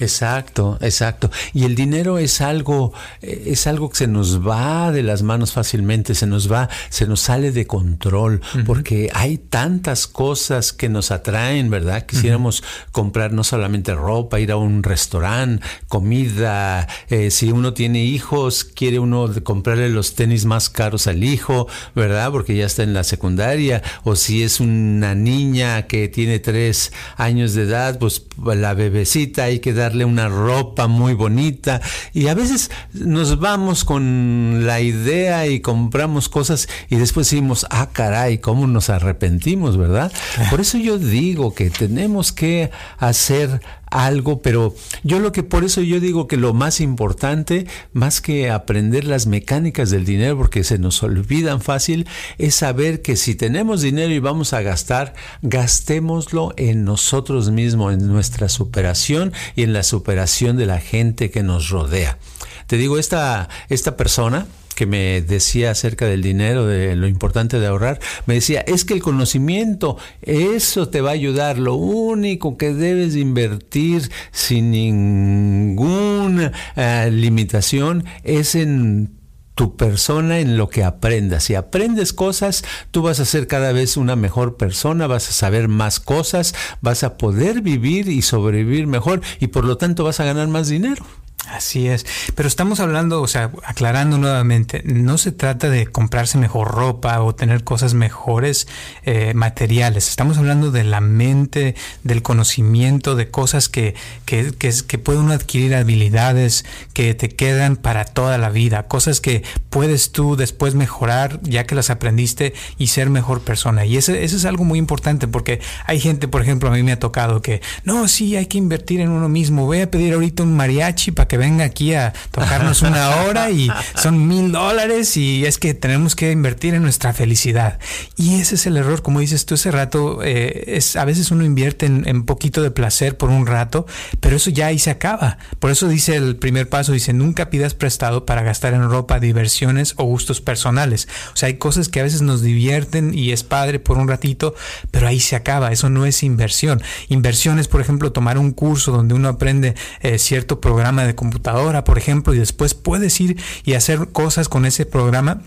Exacto, 0.00 0.78
exacto. 0.80 1.30
Y 1.52 1.64
el 1.64 1.74
dinero 1.74 2.18
es 2.18 2.40
algo, 2.40 2.92
eh, 3.20 3.44
es 3.46 3.66
algo 3.66 3.90
que 3.90 3.98
se 3.98 4.06
nos 4.06 4.46
va 4.46 4.90
de 4.92 5.02
las 5.02 5.22
manos 5.22 5.52
fácilmente, 5.52 6.14
se 6.14 6.26
nos 6.26 6.50
va, 6.50 6.68
se 6.88 7.06
nos 7.06 7.20
sale 7.20 7.52
de 7.52 7.66
control, 7.66 8.40
porque 8.66 9.10
hay 9.14 9.38
tantas 9.38 10.06
cosas 10.06 10.72
que 10.72 10.88
nos 10.88 11.10
atraen, 11.10 11.70
¿verdad? 11.70 12.06
Quisiéramos 12.06 12.62
comprar 12.90 13.32
no 13.32 13.44
solamente 13.44 13.94
ropa, 13.94 14.40
ir 14.40 14.52
a 14.52 14.56
un 14.56 14.82
restaurante, 14.82 15.64
comida, 15.88 16.88
eh, 17.08 17.30
si 17.30 17.52
uno 17.52 17.74
tiene 17.74 18.04
hijos, 18.04 18.64
quiere 18.64 18.98
uno 18.98 19.30
comprarle 19.42 19.88
los 19.88 20.14
tenis 20.14 20.44
más 20.44 20.68
caros 20.68 21.06
al 21.06 21.24
hijo, 21.24 21.68
¿verdad? 21.94 22.30
Porque 22.30 22.56
ya 22.56 22.66
está 22.66 22.82
en 22.82 22.94
la 22.94 23.04
secundaria, 23.04 23.82
o 24.04 24.16
si 24.16 24.42
es 24.42 24.60
una 24.60 25.14
niña 25.14 25.82
que 25.82 26.08
tiene 26.08 26.38
tres 26.38 26.92
años 27.16 27.54
de 27.54 27.62
edad, 27.62 27.98
pues 27.98 28.26
la 28.44 28.74
bebecita 28.74 29.44
hay 29.44 29.60
que 29.60 29.71
darle 29.72 30.04
una 30.04 30.28
ropa 30.28 30.86
muy 30.86 31.14
bonita 31.14 31.80
y 32.12 32.28
a 32.28 32.34
veces 32.34 32.70
nos 32.92 33.38
vamos 33.38 33.84
con 33.84 34.66
la 34.66 34.80
idea 34.80 35.46
y 35.46 35.60
compramos 35.60 36.28
cosas 36.28 36.68
y 36.88 36.96
después 36.96 37.30
decimos, 37.30 37.66
ah, 37.70 37.88
caray, 37.92 38.38
¿cómo 38.38 38.66
nos 38.66 38.90
arrepentimos, 38.90 39.76
verdad? 39.76 40.12
Por 40.50 40.60
eso 40.60 40.78
yo 40.78 40.98
digo 40.98 41.54
que 41.54 41.70
tenemos 41.70 42.32
que 42.32 42.70
hacer 42.98 43.60
algo, 43.92 44.40
pero 44.40 44.74
yo 45.04 45.20
lo 45.20 45.32
que 45.32 45.42
por 45.42 45.64
eso 45.64 45.82
yo 45.82 46.00
digo 46.00 46.26
que 46.26 46.38
lo 46.38 46.54
más 46.54 46.80
importante, 46.80 47.66
más 47.92 48.20
que 48.20 48.50
aprender 48.50 49.04
las 49.04 49.26
mecánicas 49.26 49.90
del 49.90 50.04
dinero, 50.04 50.36
porque 50.38 50.64
se 50.64 50.78
nos 50.78 51.02
olvidan 51.02 51.60
fácil, 51.60 52.08
es 52.38 52.54
saber 52.54 53.02
que 53.02 53.16
si 53.16 53.34
tenemos 53.34 53.82
dinero 53.82 54.12
y 54.12 54.18
vamos 54.18 54.54
a 54.54 54.62
gastar, 54.62 55.14
gastémoslo 55.42 56.54
en 56.56 56.84
nosotros 56.84 57.50
mismos, 57.50 57.92
en 57.92 58.06
nuestra 58.08 58.48
superación 58.48 59.32
y 59.56 59.62
en 59.62 59.74
la 59.74 59.82
superación 59.82 60.56
de 60.56 60.66
la 60.66 60.78
gente 60.78 61.30
que 61.30 61.42
nos 61.42 61.68
rodea. 61.68 62.18
Te 62.66 62.78
digo, 62.78 62.98
esta, 62.98 63.50
esta 63.68 63.96
persona, 63.98 64.46
que 64.82 64.86
me 64.86 65.22
decía 65.22 65.70
acerca 65.70 66.06
del 66.06 66.22
dinero, 66.22 66.66
de 66.66 66.96
lo 66.96 67.06
importante 67.06 67.60
de 67.60 67.68
ahorrar, 67.68 68.00
me 68.26 68.34
decía, 68.34 68.62
es 68.62 68.84
que 68.84 68.94
el 68.94 69.00
conocimiento, 69.00 69.96
eso 70.22 70.88
te 70.88 71.00
va 71.00 71.10
a 71.10 71.12
ayudar, 71.12 71.56
lo 71.56 71.76
único 71.76 72.56
que 72.56 72.74
debes 72.74 73.14
invertir 73.14 74.10
sin 74.32 74.72
ninguna 74.72 76.50
eh, 76.74 77.10
limitación 77.12 78.04
es 78.24 78.56
en 78.56 79.12
tu 79.54 79.76
persona 79.76 80.40
en 80.40 80.56
lo 80.56 80.68
que 80.68 80.82
aprendas. 80.82 81.44
Si 81.44 81.54
aprendes 81.54 82.12
cosas, 82.12 82.64
tú 82.90 83.02
vas 83.02 83.20
a 83.20 83.24
ser 83.24 83.46
cada 83.46 83.70
vez 83.70 83.96
una 83.96 84.16
mejor 84.16 84.56
persona, 84.56 85.06
vas 85.06 85.28
a 85.28 85.32
saber 85.32 85.68
más 85.68 86.00
cosas, 86.00 86.56
vas 86.80 87.04
a 87.04 87.16
poder 87.18 87.60
vivir 87.60 88.08
y 88.08 88.22
sobrevivir 88.22 88.88
mejor 88.88 89.20
y 89.38 89.46
por 89.46 89.64
lo 89.64 89.76
tanto 89.76 90.02
vas 90.02 90.18
a 90.18 90.24
ganar 90.24 90.48
más 90.48 90.68
dinero. 90.68 91.04
Así 91.48 91.88
es, 91.88 92.06
pero 92.36 92.46
estamos 92.46 92.78
hablando, 92.78 93.20
o 93.20 93.26
sea, 93.26 93.50
aclarando 93.64 94.16
nuevamente, 94.16 94.82
no 94.84 95.18
se 95.18 95.32
trata 95.32 95.68
de 95.68 95.88
comprarse 95.88 96.38
mejor 96.38 96.70
ropa 96.70 97.20
o 97.20 97.34
tener 97.34 97.64
cosas 97.64 97.94
mejores 97.94 98.68
eh, 99.02 99.34
materiales, 99.34 100.08
estamos 100.08 100.38
hablando 100.38 100.70
de 100.70 100.84
la 100.84 101.00
mente, 101.00 101.74
del 102.04 102.22
conocimiento, 102.22 103.16
de 103.16 103.28
cosas 103.28 103.68
que, 103.68 103.96
que, 104.24 104.52
que, 104.56 104.72
que 104.86 104.98
puede 104.98 105.18
uno 105.18 105.32
adquirir 105.32 105.74
habilidades 105.74 106.64
que 106.94 107.12
te 107.14 107.28
quedan 107.28 107.74
para 107.74 108.04
toda 108.04 108.38
la 108.38 108.48
vida, 108.48 108.86
cosas 108.86 109.20
que 109.20 109.42
puedes 109.68 110.12
tú 110.12 110.36
después 110.36 110.76
mejorar 110.76 111.40
ya 111.42 111.64
que 111.64 111.74
las 111.74 111.90
aprendiste 111.90 112.54
y 112.78 112.86
ser 112.86 113.10
mejor 113.10 113.40
persona. 113.40 113.84
Y 113.84 113.96
eso, 113.96 114.12
eso 114.12 114.36
es 114.36 114.44
algo 114.44 114.64
muy 114.64 114.78
importante 114.78 115.26
porque 115.26 115.60
hay 115.86 115.98
gente, 115.98 116.28
por 116.28 116.40
ejemplo, 116.40 116.68
a 116.68 116.72
mí 116.72 116.84
me 116.84 116.92
ha 116.92 116.98
tocado 117.00 117.42
que, 117.42 117.60
no, 117.84 118.06
sí, 118.06 118.36
hay 118.36 118.46
que 118.46 118.58
invertir 118.58 119.00
en 119.00 119.10
uno 119.10 119.28
mismo, 119.28 119.66
voy 119.66 119.80
a 119.80 119.90
pedir 119.90 120.14
ahorita 120.14 120.44
un 120.44 120.56
mariachi 120.56 121.10
para 121.10 121.31
que 121.32 121.38
venga 121.38 121.64
aquí 121.64 121.94
a 121.94 122.12
tocarnos 122.30 122.82
una 122.82 123.08
hora 123.22 123.50
y 123.50 123.70
son 123.94 124.28
mil 124.28 124.52
dólares 124.52 125.16
y 125.16 125.46
es 125.46 125.56
que 125.56 125.72
tenemos 125.72 126.14
que 126.14 126.30
invertir 126.30 126.74
en 126.74 126.82
nuestra 126.82 127.14
felicidad. 127.14 127.78
Y 128.18 128.38
ese 128.38 128.56
es 128.56 128.66
el 128.66 128.76
error, 128.76 129.00
como 129.00 129.20
dices 129.20 129.46
tú 129.46 129.54
hace 129.54 129.70
rato, 129.70 130.22
eh, 130.22 130.64
es, 130.66 130.94
a 130.94 131.06
veces 131.06 131.30
uno 131.30 131.42
invierte 131.42 131.86
en, 131.86 132.06
en, 132.06 132.24
poquito 132.24 132.60
de 132.60 132.70
placer 132.70 133.16
por 133.16 133.30
un 133.30 133.46
rato, 133.46 133.86
pero 134.20 134.36
eso 134.36 134.50
ya 134.50 134.66
ahí 134.66 134.78
se 134.78 134.90
acaba. 134.90 135.38
Por 135.58 135.70
eso 135.70 135.88
dice 135.88 136.16
el 136.16 136.36
primer 136.36 136.68
paso, 136.68 136.92
dice, 136.92 137.14
nunca 137.14 137.48
pidas 137.48 137.72
prestado 137.72 138.26
para 138.26 138.42
gastar 138.42 138.74
en 138.74 138.90
ropa, 138.90 139.18
diversiones 139.18 139.94
o 139.96 140.04
gustos 140.04 140.42
personales. 140.42 141.08
O 141.32 141.36
sea, 141.38 141.46
hay 141.46 141.54
cosas 141.54 141.88
que 141.88 142.00
a 142.00 142.02
veces 142.02 142.20
nos 142.20 142.42
divierten 142.42 143.14
y 143.14 143.32
es 143.32 143.42
padre 143.42 143.78
por 143.78 143.96
un 143.96 144.06
ratito, 144.06 144.54
pero 144.90 145.08
ahí 145.08 145.18
se 145.18 145.34
acaba, 145.34 145.72
eso 145.72 145.88
no 145.88 146.04
es 146.04 146.22
inversión. 146.24 146.82
Inversión 147.08 147.58
es, 147.58 147.68
por 147.68 147.80
ejemplo, 147.80 148.12
tomar 148.12 148.36
un 148.36 148.52
curso 148.52 148.92
donde 148.92 149.14
uno 149.14 149.30
aprende 149.30 149.74
eh, 150.02 150.18
cierto 150.18 150.60
programa 150.60 151.04
de 151.06 151.14
computadora, 151.22 151.84
por 151.84 151.98
ejemplo, 151.98 152.34
y 152.34 152.38
después 152.38 152.74
puedes 152.74 153.20
ir 153.20 153.40
y 153.64 153.74
hacer 153.74 154.08
cosas 154.10 154.48
con 154.48 154.66
ese 154.66 154.86
programa 154.86 155.40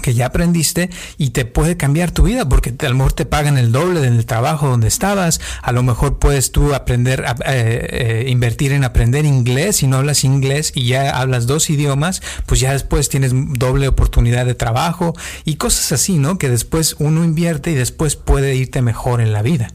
que 0.00 0.14
ya 0.14 0.26
aprendiste 0.26 0.88
y 1.18 1.30
te 1.30 1.44
puede 1.44 1.76
cambiar 1.76 2.10
tu 2.10 2.22
vida 2.22 2.48
porque 2.48 2.74
a 2.78 2.88
lo 2.88 2.94
mejor 2.94 3.12
te 3.12 3.26
pagan 3.26 3.58
el 3.58 3.70
doble 3.70 4.00
del 4.00 4.24
trabajo 4.24 4.68
donde 4.68 4.88
estabas, 4.88 5.42
a 5.60 5.72
lo 5.72 5.82
mejor 5.82 6.18
puedes 6.18 6.52
tú 6.52 6.74
aprender 6.74 7.26
a 7.26 7.32
eh, 7.44 8.24
eh, 8.24 8.24
invertir 8.30 8.72
en 8.72 8.84
aprender 8.84 9.26
inglés 9.26 9.76
si 9.76 9.88
no 9.88 9.98
hablas 9.98 10.24
inglés 10.24 10.72
y 10.74 10.86
ya 10.86 11.20
hablas 11.20 11.46
dos 11.46 11.68
idiomas, 11.68 12.22
pues 12.46 12.60
ya 12.60 12.72
después 12.72 13.10
tienes 13.10 13.32
doble 13.34 13.88
oportunidad 13.88 14.46
de 14.46 14.54
trabajo 14.54 15.14
y 15.44 15.56
cosas 15.56 15.92
así, 15.92 16.16
¿no? 16.16 16.38
Que 16.38 16.48
después 16.48 16.96
uno 16.98 17.22
invierte 17.24 17.72
y 17.72 17.74
después 17.74 18.16
puede 18.16 18.54
irte 18.54 18.80
mejor 18.80 19.20
en 19.20 19.34
la 19.34 19.42
vida. 19.42 19.70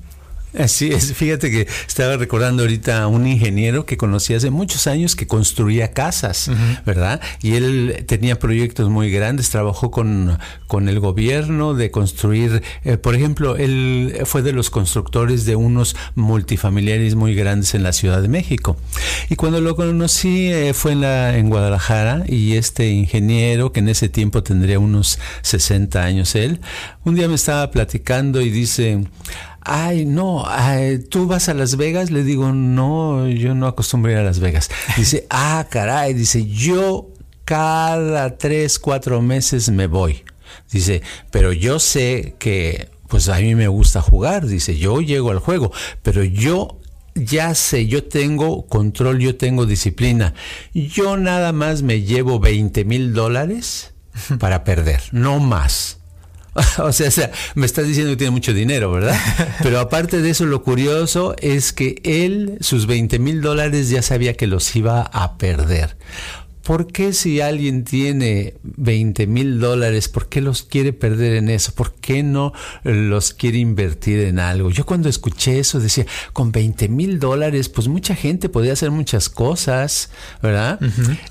Así 0.58 0.90
es, 0.92 1.14
fíjate 1.14 1.52
que 1.52 1.68
estaba 1.88 2.18
recordando 2.18 2.64
ahorita 2.64 3.04
a 3.04 3.08
un 3.08 3.28
ingeniero 3.28 3.86
que 3.86 3.98
conocí 3.98 4.34
hace 4.34 4.50
muchos 4.50 4.88
años 4.88 5.16
que 5.16 5.28
construía 5.28 5.92
casas, 5.92 6.50
¿verdad? 6.86 7.22
Y 7.42 7.56
él 7.56 8.06
tenía 8.08 8.40
proyectos 8.40 8.90
muy 8.90 9.12
grandes, 9.12 9.50
trabajó 9.50 9.92
con, 9.92 10.38
con 10.68 10.88
el 10.88 11.00
gobierno 11.00 11.74
de 11.74 11.92
construir, 11.92 12.64
eh, 12.84 12.98
por 12.98 13.16
ejemplo, 13.16 13.58
él 13.58 14.18
fue 14.26 14.42
de 14.42 14.54
los 14.54 14.70
constructores 14.70 15.46
de 15.46 15.56
unos 15.56 15.96
multifamiliares 16.16 17.16
muy 17.16 17.36
grandes 17.36 17.74
en 17.76 17.84
la 17.84 17.92
Ciudad 17.92 18.22
de 18.22 18.28
México. 18.28 18.78
Y 19.30 19.36
cuando 19.36 19.62
lo 19.62 19.76
conocí 19.76 20.52
eh, 20.52 20.74
fue 20.74 20.94
en, 20.94 21.02
la, 21.02 21.38
en 21.38 21.50
Guadalajara 21.50 22.24
y 22.28 22.56
este 22.56 22.90
ingeniero, 22.90 23.72
que 23.72 23.82
en 23.82 23.90
ese 23.90 24.10
tiempo 24.10 24.44
tendría 24.44 24.80
unos 24.80 25.20
60 25.42 26.02
años 26.04 26.36
él, 26.36 26.62
un 27.04 27.16
día 27.16 27.28
me 27.28 27.36
estaba 27.36 27.70
platicando 27.72 28.42
y 28.42 28.50
dice, 28.50 29.04
ay, 29.66 30.06
no, 30.06 30.46
tú 31.10 31.28
vas 31.28 31.50
a 31.50 31.54
Las 31.54 31.76
Vegas, 31.76 32.12
le 32.12 32.24
digo, 32.24 32.52
no, 32.54 33.28
yo 33.28 33.56
no 33.56 33.68
acostumbro 33.68 34.12
ir 34.12 34.18
a 34.18 34.24
Las 34.24 34.40
Vegas. 34.40 34.70
Dice, 34.96 35.26
ah, 35.30 35.66
caray, 35.70 36.14
dice, 36.14 36.46
yo 36.46 37.10
cada 37.44 38.38
tres, 38.38 38.80
cuatro 38.80 39.22
meses 39.22 39.70
me 39.70 39.88
voy. 39.88 40.24
Dice, 40.72 41.02
pero 41.32 41.52
yo 41.52 41.80
sé 41.80 42.36
que, 42.40 42.90
pues 43.08 43.28
a 43.28 43.40
mí 43.40 43.56
me 43.56 43.68
gusta 43.68 44.02
jugar, 44.02 44.46
dice, 44.46 44.78
yo 44.78 45.02
llego 45.02 45.32
al 45.32 45.40
juego, 45.40 45.72
pero 46.04 46.24
yo 46.24 46.80
ya 47.16 47.56
sé, 47.56 47.88
yo 47.88 48.04
tengo 48.04 48.68
control, 48.68 49.20
yo 49.20 49.36
tengo 49.36 49.66
disciplina. 49.66 50.34
Yo 50.74 51.18
nada 51.18 51.54
más 51.54 51.82
me 51.82 52.02
llevo 52.02 52.40
20 52.40 52.86
mil 52.86 53.14
dólares 53.14 53.94
para 54.40 54.64
perder, 54.64 55.02
no 55.12 55.40
más. 55.40 56.00
o, 56.78 56.92
sea, 56.94 57.10
o 57.10 57.12
sea, 57.12 57.32
me 57.56 57.66
estás 57.66 57.86
diciendo 57.86 58.12
que 58.12 58.18
tiene 58.18 58.32
mucho 58.32 58.54
dinero, 58.54 58.92
¿verdad? 58.92 59.18
Pero 59.64 59.80
aparte 59.80 60.22
de 60.22 60.30
eso, 60.30 60.46
lo 60.46 60.64
curioso 60.64 61.36
es 61.40 61.74
que 61.74 62.00
él, 62.04 62.58
sus 62.62 62.88
20 62.88 63.20
mil 63.20 63.42
dólares, 63.42 63.90
ya 63.90 64.02
sabía 64.02 64.36
que 64.36 64.48
los 64.48 64.76
iba 64.76 65.02
a 65.02 65.38
perder. 65.38 65.98
¿Por 66.66 66.88
qué 66.88 67.14
si 67.14 67.42
alguien 67.42 67.84
tiene 67.84 68.56
20 68.64 69.28
mil 69.28 69.60
dólares, 69.60 70.10
por 70.10 70.30
qué 70.30 70.42
los 70.42 70.64
quiere 70.64 70.94
perder 70.94 71.36
en 71.36 71.50
eso? 71.50 71.74
¿Por 71.74 71.94
qué 71.94 72.24
no 72.24 72.54
los 72.84 73.34
quiere 73.34 73.60
invertir 73.60 74.22
en 74.22 74.40
algo? 74.40 74.72
Yo 74.72 74.86
cuando 74.86 75.08
escuché 75.08 75.60
eso 75.60 75.80
decía, 75.80 76.06
con 76.34 76.52
20 76.52 76.90
mil 76.90 77.20
dólares, 77.20 77.70
pues 77.70 77.88
mucha 77.88 78.16
gente 78.16 78.50
podría 78.50 78.74
hacer 78.74 78.90
muchas 78.90 79.30
cosas, 79.30 80.10
¿verdad? 80.42 80.80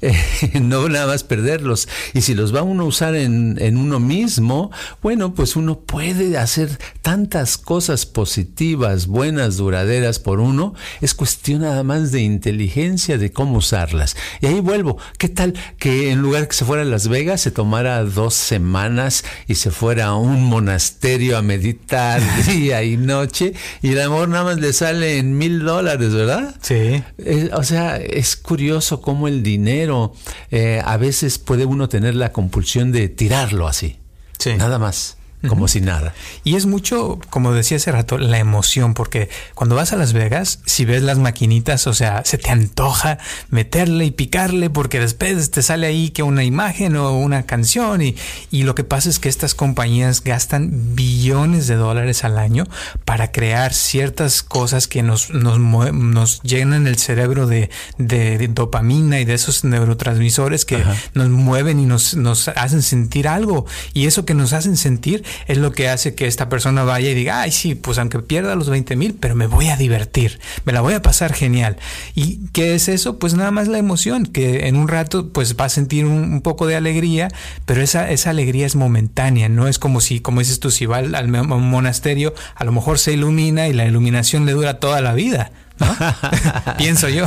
no 0.61 0.89
nada 0.89 1.09
más 1.09 1.25
perderlos. 1.25 1.89
Y 2.13 2.21
si 2.21 2.35
los 2.35 2.55
va 2.55 2.63
uno 2.63 2.85
a 2.85 2.87
usar 2.87 3.17
en, 3.17 3.57
en 3.61 3.77
uno 3.77 3.99
mismo, 3.99 4.71
bueno, 5.03 5.35
pues 5.35 5.57
uno 5.57 5.81
puede 5.81 6.39
hacer 6.39 6.79
tantas 7.03 7.59
cosas 7.59 8.07
positivas, 8.07 9.09
buenas, 9.09 9.57
duraderas 9.57 10.21
por 10.21 10.39
uno. 10.39 10.75
Es 11.01 11.13
cuestión 11.13 11.63
nada 11.63 11.83
más 11.83 12.13
de 12.13 12.21
inteligencia, 12.21 13.19
de 13.19 13.33
cómo 13.33 13.59
usarlas. 13.59 14.17
Y 14.41 14.47
ahí 14.47 14.61
vuelvo 14.61 14.99
¿Qué 15.24 15.24
tal 15.29 15.55
que 15.79 16.11
en 16.11 16.21
lugar 16.21 16.49
que 16.49 16.55
se 16.55 16.65
fuera 16.65 16.83
a 16.83 16.87
Las 16.87 17.09
Vegas 17.09 17.41
se 17.41 17.51
tomara 17.51 18.03
dos 18.05 18.35
semanas 18.35 19.25
y 19.47 19.57
se 19.57 19.71
fuera 19.71 20.07
a 20.07 20.17
un 20.17 20.45
monasterio 20.45 21.39
a 21.39 21.43
meditar 21.43 22.23
día 22.47 22.83
y 22.83 22.97
noche 22.97 23.55
y 23.83 23.93
el 23.93 24.01
amor 24.01 24.29
nada 24.29 24.45
más 24.45 24.59
le 24.59 24.73
sale 24.73 25.19
en 25.19 25.37
mil 25.39 25.61
dólares, 25.61 26.13
¿verdad? 26.13 26.55
Sí. 26.63 27.03
Eh, 27.19 27.51
o 27.53 27.63
sea, 27.63 27.97
es 27.97 28.37
curioso 28.37 29.01
cómo 29.01 29.29
el 29.29 29.43
dinero 29.43 30.15
eh, 30.51 30.81
a 30.85 30.97
veces 30.97 31.39
puede 31.39 31.65
uno 31.65 31.89
tener 31.89 32.15
la 32.15 32.33
compulsión 32.33 32.93
de 32.93 33.09
tirarlo 33.09 33.67
así. 33.67 33.99
Sí. 34.39 34.55
Nada 34.55 34.79
más 34.79 35.17
como 35.49 35.69
si 35.69 35.81
nada. 35.81 36.15
Y 36.45 36.57
es 36.57 36.67
mucho, 36.67 37.19
como 37.31 37.53
decía 37.53 37.77
hace 37.77 37.93
rato, 37.93 38.19
la 38.19 38.39
emoción, 38.39 38.95
porque 38.95 39.29
cuando 39.55 39.75
vas 39.77 39.93
a 39.93 39.97
Las 39.97 40.13
Vegas, 40.13 40.61
si 40.65 40.85
ves 40.85 41.03
las 41.03 41.19
maquinitas, 41.19 41.87
o 41.87 41.95
sea, 41.95 42.25
se 42.25 42.39
te 42.39 42.51
antoja 42.51 43.19
meterle 43.51 44.05
y 44.05 44.11
picarle, 44.11 44.71
porque 44.71 45.01
después 45.01 45.51
te 45.51 45.63
sale 45.63 45.87
ahí 45.87 46.11
que 46.11 46.23
una 46.23 46.45
imagen 46.45 46.97
o 46.97 47.13
una 47.19 47.45
canción, 47.45 48.03
y, 48.03 48.17
y 48.51 48.63
lo 48.63 48.75
que 48.75 48.85
pasa 48.85 49.09
es 49.09 49.19
que 49.19 49.29
estas 49.29 49.55
compañías 49.55 50.23
gastan 50.23 50.95
billones 50.95 51.67
de 51.67 51.77
dólares 51.77 52.25
al 52.25 52.39
año 52.39 52.67
para 53.05 53.33
crear 53.33 53.73
ciertas 53.73 54.43
cosas 54.43 54.89
que 54.89 55.03
nos, 55.03 55.31
nos, 55.31 55.59
nos 55.59 56.43
llenan 56.43 56.87
el 56.87 56.97
cerebro 56.97 57.47
de, 57.47 57.71
de, 57.99 58.49
dopamina 58.49 59.21
y 59.21 59.25
de 59.25 59.35
esos 59.35 59.65
neurotransmisores 59.65 60.65
que 60.65 60.83
nos 61.15 61.29
mueven 61.29 61.81
y 61.81 61.87
nos, 61.87 62.15
nos 62.15 62.49
hacen 62.49 62.83
sentir 62.83 63.29
algo. 63.29 63.67
Y 63.93 64.07
eso 64.07 64.25
que 64.25 64.35
nos 64.35 64.53
hacen 64.53 64.77
sentir 64.77 65.25
es 65.47 65.59
lo 65.59 65.73
que 65.73 65.89
hace 65.89 66.15
que 66.15 66.27
esta 66.27 66.49
persona 66.49 66.85
vaya 66.85 67.11
y 67.11 67.15
diga, 67.15 67.41
ay, 67.41 67.53
sí, 67.53 67.75
pues 67.75 67.99
aunque 67.99 68.19
pierda 68.21 68.55
los 68.55 68.69
20 68.69 68.97
mil, 68.97 69.15
pero 69.15 69.35
me 69.35 69.47
voy 69.47 69.69
a 69.69 69.77
divertir, 69.77 70.41
me 70.65 70.73
la 70.73 70.81
voy 70.81 70.95
a 70.95 71.03
pasar 71.03 71.33
genial. 71.33 71.77
¿Y 72.15 72.47
qué 72.53 72.75
es 72.75 72.89
eso? 72.89 73.19
Pues 73.19 73.35
nada 73.35 73.51
más 73.51 73.69
la 73.69 73.79
emoción, 73.79 74.27
que 74.27 74.69
en 74.69 74.77
un 74.77 74.89
rato 74.89 75.31
pues 75.31 75.57
va 75.57 75.67
a 75.67 75.69
sentir 75.69 76.07
un, 76.07 76.41
poco 76.43 76.67
de 76.67 76.77
alegría, 76.77 77.29
pero 77.65 77.83
esa, 77.83 78.11
esa 78.11 78.31
alegría 78.31 78.67
es 78.67 78.77
momentánea, 78.77 79.49
no 79.49 79.69
es 79.69 79.79
como 79.79 80.01
si, 80.01 80.21
como 80.21 80.41
dices 80.41 80.61
tú, 80.61 80.71
si 80.71 80.87
va 80.87 80.99
al, 80.99 81.29
monasterio, 81.29 82.35
a 82.55 82.65
lo 82.65 82.73
mejor 82.73 82.99
se 82.99 83.13
ilumina 83.13 83.69
y 83.69 83.73
la 83.73 83.87
iluminación 83.87 84.47
le 84.47 84.53
dura 84.53 84.81
toda 84.81 85.01
la 85.01 85.15
vida. 85.15 85.53
Pienso 86.79 87.09
yo. 87.09 87.27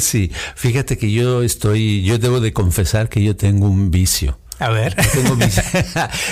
Sí, 0.00 0.30
fíjate 0.54 0.96
que 0.96 1.12
yo 1.12 1.42
estoy, 1.42 2.02
yo 2.02 2.18
debo 2.18 2.40
de 2.40 2.52
confesar 2.52 3.08
que 3.08 3.22
yo 3.22 3.36
tengo 3.36 3.68
un 3.68 3.90
vicio. 3.90 4.38
A 4.58 4.70
ver. 4.70 4.96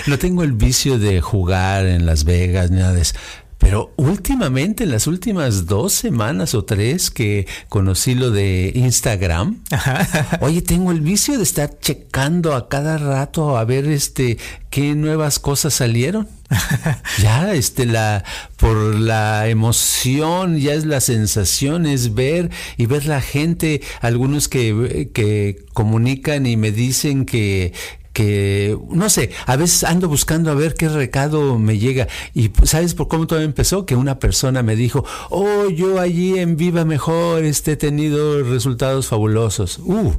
No 0.07 0.19
tengo, 0.19 0.43
el 0.43 0.53
vicio 0.53 0.99
de 0.99 1.21
jugar 1.21 1.87
en 1.87 2.07
Las 2.07 2.25
Vegas, 2.25 2.71
nada 2.71 2.93
de 2.93 3.03
eso 3.03 3.15
Pero 3.59 3.93
últimamente, 3.97 4.85
en 4.85 4.91
las 4.91 5.07
últimas 5.07 5.67
dos 5.67 5.93
semanas 5.93 6.55
o 6.55 6.65
tres 6.65 7.11
que 7.11 7.47
conocí 7.69 8.15
lo 8.15 8.31
de 8.31 8.73
Instagram, 8.75 9.63
oye, 10.41 10.63
tengo 10.63 10.91
el 10.93 11.01
vicio 11.01 11.37
de 11.37 11.43
estar 11.43 11.79
checando 11.79 12.55
a 12.55 12.69
cada 12.69 12.99
rato 12.99 13.57
a 13.57 13.65
ver 13.65 13.87
este 13.87 14.39
qué 14.71 14.95
nuevas 14.95 15.39
cosas 15.39 15.75
salieron. 15.75 16.29
ya, 17.23 17.53
este, 17.53 17.87
la, 17.87 18.25
por 18.57 18.77
la 18.95 19.49
emoción, 19.49 20.59
ya 20.59 20.75
es 20.75 20.85
la 20.85 21.01
sensación, 21.01 21.87
es 21.87 22.15
ver 22.15 22.51
y 22.77 22.87
ver 22.87 23.07
la 23.07 23.21
gente, 23.21 23.83
algunos 24.01 24.49
que, 24.49 25.11
que 25.13 25.65
comunican 25.73 26.47
y 26.47 26.57
me 26.57 26.71
dicen 26.71 27.25
que, 27.25 27.73
que, 28.15 28.79
no 28.91 29.11
sé, 29.11 29.31
a 29.45 29.57
veces 29.57 29.83
ando 29.83 30.09
buscando 30.09 30.51
a 30.51 30.55
ver 30.55 30.75
qué 30.75 30.89
recado 30.89 31.59
me 31.59 31.79
llega. 31.79 32.07
Y 32.33 32.49
pues, 32.49 32.71
¿sabes 32.71 32.95
por 32.95 33.09
cómo 33.09 33.27
todo 33.27 33.41
empezó? 33.41 33.85
Que 33.85 33.97
una 33.97 34.21
persona 34.21 34.63
me 34.63 34.77
dijo, 34.77 35.05
oh, 35.31 35.69
yo 35.69 36.01
allí 36.01 36.39
en 36.39 36.57
Viva 36.57 36.85
Mejor 36.85 37.45
este, 37.45 37.73
he 37.73 37.77
tenido 37.77 38.43
resultados 38.45 39.09
fabulosos. 39.09 39.81
Uh, 39.81 40.13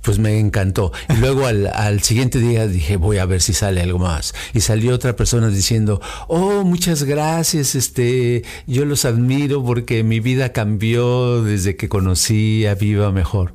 pues 0.00 0.18
me 0.18 0.40
encantó. 0.40 0.90
Y 1.10 1.18
luego 1.18 1.46
al, 1.46 1.66
al 1.66 2.02
siguiente 2.02 2.40
día 2.40 2.66
dije, 2.66 2.96
voy 2.96 3.18
a 3.18 3.26
ver 3.26 3.42
si 3.42 3.52
sale 3.52 3.82
algo 3.82 3.98
más. 3.98 4.34
Y 4.54 4.60
salió 4.60 4.94
otra 4.94 5.14
persona 5.14 5.48
diciendo, 5.48 6.00
oh, 6.28 6.64
muchas 6.64 7.02
gracias, 7.02 7.74
este, 7.74 8.42
yo 8.66 8.86
los 8.86 9.04
admiro 9.04 9.62
porque 9.62 10.02
mi 10.02 10.18
vida 10.20 10.52
cambió 10.52 11.42
desde 11.42 11.76
que 11.76 11.90
conocí 11.90 12.64
a 12.64 12.74
Viva 12.74 13.12
Mejor. 13.12 13.52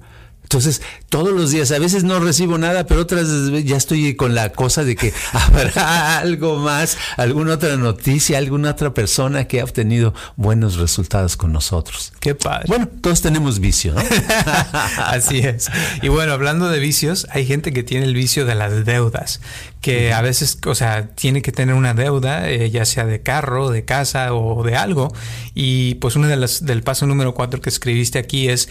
Entonces, 0.50 0.82
todos 1.10 1.32
los 1.32 1.52
días, 1.52 1.72
a 1.72 1.78
veces 1.78 2.04
no 2.04 2.20
recibo 2.20 2.58
nada, 2.58 2.88
pero 2.88 3.02
otras 3.02 3.28
ya 3.66 3.78
estoy 3.78 4.16
con 4.16 4.34
la 4.34 4.50
cosa 4.50 4.84
de 4.84 4.96
que 4.96 5.14
habrá 5.32 6.18
algo 6.18 6.58
más, 6.58 6.98
alguna 7.18 7.54
otra 7.54 7.78
noticia, 7.78 8.40
alguna 8.40 8.72
otra 8.72 8.92
persona 8.96 9.46
que 9.46 9.62
ha 9.62 9.64
obtenido 9.64 10.16
buenos 10.38 10.78
resultados 10.78 11.38
con 11.38 11.54
nosotros. 11.54 12.14
Qué 12.20 12.34
padre. 12.34 12.66
Bueno, 12.68 12.88
todos 12.88 13.22
tenemos 13.22 13.60
vicio, 13.60 13.94
¿no? 13.94 14.02
Así 15.06 15.38
es. 15.38 15.70
Y 16.02 16.08
bueno, 16.08 16.34
hablando 16.34 16.68
de 16.70 16.80
vicios, 16.80 17.28
hay 17.30 17.46
gente 17.46 17.72
que 17.72 17.84
tiene 17.84 18.08
el 18.08 18.16
vicio 18.16 18.48
de 18.48 18.56
las 18.56 18.86
deudas, 18.86 19.42
que 19.82 20.14
a 20.14 20.22
veces, 20.24 20.58
o 20.66 20.74
sea, 20.74 21.10
tiene 21.10 21.44
que 21.44 21.52
tener 21.52 21.76
una 21.76 21.94
deuda, 21.94 22.50
eh, 22.50 22.72
ya 22.72 22.86
sea 22.86 23.06
de 23.06 23.22
carro, 23.22 23.70
de 23.70 23.86
casa 23.86 24.34
o 24.34 24.64
de 24.64 24.76
algo. 24.76 25.14
Y 25.54 25.94
pues 25.96 26.16
uno 26.16 26.28
de 26.28 26.38
las, 26.38 26.66
del 26.66 26.82
paso 26.82 27.06
número 27.06 27.36
cuatro 27.36 27.62
que 27.62 27.70
escribiste 27.70 28.18
aquí 28.18 28.50
es 28.50 28.68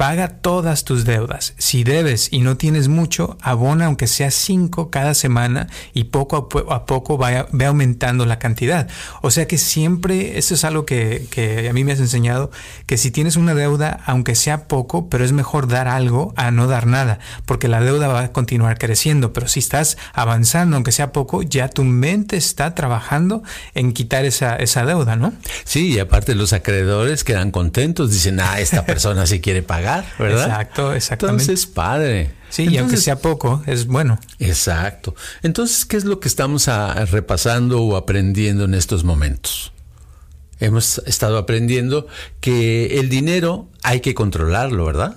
Paga 0.00 0.28
todas 0.28 0.84
tus 0.84 1.04
deudas. 1.04 1.52
Si 1.58 1.84
debes 1.84 2.32
y 2.32 2.38
no 2.38 2.56
tienes 2.56 2.88
mucho, 2.88 3.36
abona 3.42 3.84
aunque 3.84 4.06
sea 4.06 4.30
cinco 4.30 4.88
cada 4.88 5.12
semana 5.12 5.66
y 5.92 6.04
poco 6.04 6.48
a, 6.70 6.86
poco 6.86 7.18
vaya, 7.18 7.48
aumentando 7.66 8.24
la 8.24 8.38
cantidad. 8.38 8.88
O 9.20 9.30
sea 9.30 9.46
que 9.46 9.58
siempre, 9.58 10.38
eso 10.38 10.54
es 10.54 10.64
algo 10.64 10.86
que, 10.86 11.26
que, 11.30 11.68
a 11.68 11.74
mí 11.74 11.84
me 11.84 11.92
has 11.92 11.98
enseñado, 11.98 12.50
que 12.86 12.96
si 12.96 13.10
tienes 13.10 13.36
una 13.36 13.54
deuda, 13.54 14.00
aunque 14.06 14.36
sea 14.36 14.68
poco, 14.68 15.10
pero 15.10 15.22
es 15.22 15.32
mejor 15.32 15.68
dar 15.68 15.86
algo 15.86 16.32
a 16.34 16.50
no 16.50 16.66
dar 16.66 16.86
nada, 16.86 17.18
porque 17.44 17.68
la 17.68 17.82
deuda 17.82 18.08
va 18.08 18.20
a 18.22 18.32
continuar 18.32 18.78
creciendo. 18.78 19.34
Pero 19.34 19.48
si 19.48 19.60
estás 19.60 19.98
avanzando, 20.14 20.76
aunque 20.76 20.92
sea 20.92 21.12
poco, 21.12 21.42
ya 21.42 21.68
tu 21.68 21.84
mente 21.84 22.38
está 22.38 22.74
trabajando 22.74 23.42
en 23.74 23.92
quitar 23.92 24.24
esa, 24.24 24.56
esa 24.56 24.86
deuda, 24.86 25.16
¿no? 25.16 25.34
Sí, 25.64 25.88
y 25.88 25.98
aparte 25.98 26.34
los 26.34 26.54
acreedores 26.54 27.22
quedan 27.22 27.50
contentos, 27.50 28.10
dicen, 28.10 28.40
ah, 28.40 28.60
esta 28.60 28.86
persona 28.86 29.26
sí 29.26 29.42
quiere 29.42 29.62
pagar 29.62 29.89
¿verdad? 30.18 30.46
Exacto, 30.46 30.94
exactamente. 30.94 31.42
Entonces, 31.42 31.66
padre. 31.66 32.30
Sí, 32.48 32.68
y 32.68 32.78
aunque 32.78 32.96
sea 32.96 33.16
poco, 33.16 33.62
es 33.66 33.86
bueno. 33.86 34.18
Exacto. 34.38 35.14
Entonces, 35.42 35.84
¿qué 35.84 35.96
es 35.96 36.04
lo 36.04 36.18
que 36.18 36.28
estamos 36.28 36.68
repasando 37.10 37.82
o 37.82 37.96
aprendiendo 37.96 38.64
en 38.64 38.74
estos 38.74 39.04
momentos? 39.04 39.72
Hemos 40.58 40.98
estado 41.06 41.38
aprendiendo 41.38 42.06
que 42.40 42.98
el 42.98 43.08
dinero 43.08 43.68
hay 43.82 44.00
que 44.00 44.14
controlarlo, 44.14 44.84
¿verdad? 44.84 45.16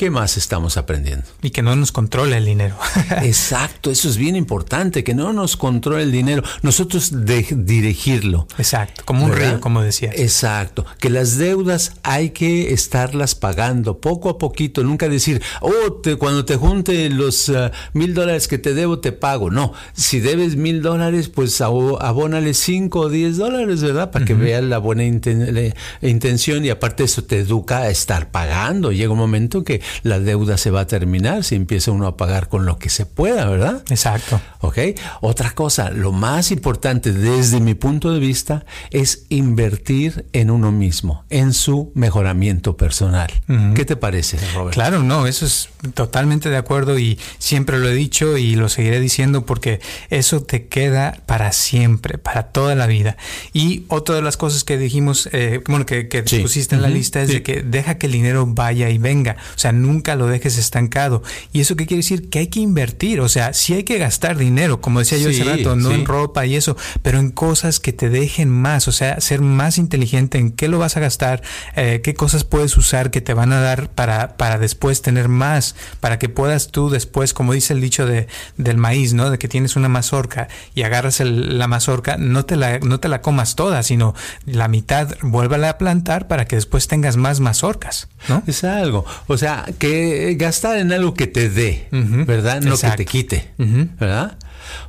¿Qué 0.00 0.08
más 0.08 0.38
estamos 0.38 0.78
aprendiendo? 0.78 1.26
Y 1.42 1.50
que 1.50 1.60
no 1.60 1.76
nos 1.76 1.92
controle 1.92 2.38
el 2.38 2.46
dinero. 2.46 2.74
Exacto, 3.22 3.90
eso 3.90 4.08
es 4.08 4.16
bien 4.16 4.34
importante, 4.34 5.04
que 5.04 5.12
no 5.12 5.34
nos 5.34 5.58
controle 5.58 6.04
el 6.04 6.10
dinero, 6.10 6.42
nosotros 6.62 7.26
de 7.26 7.46
dirigirlo. 7.50 8.46
Exacto, 8.56 9.02
como 9.04 9.26
un 9.26 9.32
río, 9.36 9.60
como 9.60 9.82
decía. 9.82 10.10
Exacto, 10.16 10.86
que 11.00 11.10
las 11.10 11.36
deudas 11.36 11.96
hay 12.02 12.30
que 12.30 12.72
estarlas 12.72 13.34
pagando 13.34 14.00
poco 14.00 14.30
a 14.30 14.38
poquito, 14.38 14.82
nunca 14.82 15.06
decir, 15.06 15.42
oh, 15.60 16.00
cuando 16.18 16.46
te 16.46 16.56
junte 16.56 17.10
los 17.10 17.50
uh, 17.50 17.68
mil 17.92 18.14
dólares 18.14 18.48
que 18.48 18.56
te 18.56 18.72
debo, 18.72 19.00
te 19.00 19.12
pago. 19.12 19.50
No, 19.50 19.74
si 19.92 20.18
debes 20.18 20.56
mil 20.56 20.80
dólares, 20.80 21.28
pues 21.28 21.60
abónale 21.60 22.54
cinco 22.54 23.00
o 23.00 23.08
diez 23.10 23.36
dólares, 23.36 23.82
¿verdad? 23.82 24.10
Para 24.10 24.24
que 24.24 24.32
veas 24.32 24.64
la 24.64 24.78
buena 24.78 25.04
intención 25.04 26.64
y 26.64 26.70
aparte 26.70 27.04
eso 27.04 27.22
te 27.22 27.40
educa 27.40 27.80
a 27.80 27.90
estar 27.90 28.30
pagando. 28.30 28.92
Llega 28.92 29.12
un 29.12 29.18
momento 29.18 29.62
que 29.62 29.82
la 30.02 30.18
deuda 30.18 30.56
se 30.56 30.70
va 30.70 30.80
a 30.80 30.86
terminar 30.86 31.44
si 31.44 31.54
empieza 31.54 31.90
uno 31.90 32.06
a 32.06 32.16
pagar 32.16 32.48
con 32.48 32.66
lo 32.66 32.78
que 32.78 32.90
se 32.90 33.06
pueda, 33.06 33.46
¿verdad? 33.46 33.82
Exacto. 33.90 34.40
¿Ok? 34.60 34.78
Otra 35.20 35.52
cosa, 35.52 35.90
lo 35.90 36.12
más 36.12 36.50
importante 36.50 37.12
desde 37.12 37.60
mi 37.60 37.74
punto 37.74 38.12
de 38.12 38.20
vista 38.20 38.64
es 38.90 39.24
invertir 39.28 40.26
en 40.32 40.50
uno 40.50 40.72
mismo, 40.72 41.24
en 41.30 41.52
su 41.52 41.92
mejoramiento 41.94 42.76
personal. 42.76 43.30
¿Qué 43.74 43.84
te 43.84 43.96
parece, 43.96 44.38
Robert? 44.54 44.74
Claro, 44.74 45.02
no, 45.02 45.26
eso 45.26 45.46
es 45.46 45.68
totalmente 45.94 46.50
de 46.50 46.56
acuerdo 46.56 46.98
y 46.98 47.18
siempre 47.38 47.78
lo 47.78 47.88
he 47.88 47.94
dicho 47.94 48.36
y 48.36 48.54
lo 48.54 48.68
seguiré 48.68 49.00
diciendo 49.00 49.46
porque 49.46 49.80
eso 50.10 50.42
te 50.42 50.66
queda 50.66 51.20
para 51.26 51.52
siempre, 51.52 52.18
para 52.18 52.44
toda 52.44 52.74
la 52.74 52.86
vida. 52.86 53.16
Y 53.52 53.84
otra 53.88 54.14
de 54.14 54.22
las 54.22 54.36
cosas 54.36 54.64
que 54.64 54.78
dijimos, 54.78 55.28
eh, 55.32 55.62
bueno, 55.66 55.86
que, 55.86 56.04
pusiste 56.42 56.74
en 56.74 56.82
la 56.82 56.88
lista 56.88 57.22
es 57.22 57.28
de 57.28 57.42
que 57.42 57.62
deja 57.62 57.96
que 57.96 58.06
el 58.06 58.12
dinero 58.12 58.46
vaya 58.46 58.88
y 58.90 58.98
venga. 58.98 59.36
O 59.54 59.58
sea, 59.58 59.72
nunca 59.82 60.16
lo 60.16 60.26
dejes 60.26 60.58
estancado. 60.58 61.22
¿Y 61.52 61.60
eso 61.60 61.76
qué 61.76 61.86
quiere 61.86 62.02
decir? 62.02 62.28
Que 62.28 62.40
hay 62.40 62.46
que 62.48 62.60
invertir, 62.60 63.20
o 63.20 63.28
sea, 63.28 63.52
sí 63.52 63.74
hay 63.74 63.84
que 63.84 63.98
gastar 63.98 64.36
dinero, 64.36 64.80
como 64.80 65.00
decía 65.00 65.18
yo 65.18 65.30
hace 65.30 65.44
rato, 65.44 65.76
no 65.76 65.92
en 65.92 66.06
ropa 66.06 66.46
y 66.46 66.56
eso, 66.56 66.76
pero 67.02 67.18
en 67.18 67.30
cosas 67.30 67.80
que 67.80 67.92
te 67.92 68.08
dejen 68.08 68.50
más, 68.50 68.88
o 68.88 68.92
sea, 68.92 69.20
ser 69.20 69.40
más 69.40 69.78
inteligente 69.78 70.38
en 70.38 70.52
qué 70.52 70.68
lo 70.68 70.78
vas 70.78 70.96
a 70.96 71.00
gastar, 71.00 71.42
eh, 71.76 72.00
qué 72.02 72.14
cosas 72.14 72.44
puedes 72.44 72.76
usar 72.76 73.10
que 73.10 73.20
te 73.20 73.34
van 73.34 73.52
a 73.52 73.60
dar 73.60 73.90
para, 73.90 74.36
para 74.36 74.58
después 74.58 75.02
tener 75.02 75.28
más, 75.28 75.74
para 76.00 76.18
que 76.18 76.28
puedas 76.28 76.68
tú 76.68 76.90
después, 76.90 77.34
como 77.34 77.52
dice 77.52 77.72
el 77.72 77.80
dicho 77.80 78.06
de, 78.06 78.28
del 78.56 78.76
maíz, 78.76 79.14
¿no? 79.14 79.30
De 79.30 79.38
que 79.38 79.48
tienes 79.48 79.76
una 79.76 79.88
mazorca 79.88 80.48
y 80.74 80.82
agarras 80.82 81.20
la 81.20 81.66
mazorca, 81.68 82.16
no 82.16 82.44
te 82.44 82.56
la, 82.56 82.78
no 82.78 83.00
te 83.00 83.08
la 83.08 83.20
comas 83.20 83.54
toda, 83.54 83.82
sino 83.82 84.14
la 84.46 84.68
mitad, 84.68 85.16
vuélvala 85.22 85.70
a 85.70 85.78
plantar 85.78 86.28
para 86.28 86.46
que 86.46 86.56
después 86.56 86.88
tengas 86.88 87.16
más 87.16 87.40
mazorcas, 87.40 88.08
¿no? 88.28 88.42
Es 88.46 88.64
algo, 88.64 89.04
o 89.26 89.36
sea, 89.36 89.66
que 89.78 90.34
gastar 90.38 90.78
en 90.78 90.92
algo 90.92 91.14
que 91.14 91.26
te 91.26 91.48
dé, 91.48 91.88
¿verdad? 91.90 92.60
No 92.60 92.76
que 92.76 92.90
te 92.90 93.04
quite, 93.06 93.50
¿verdad? 93.58 94.38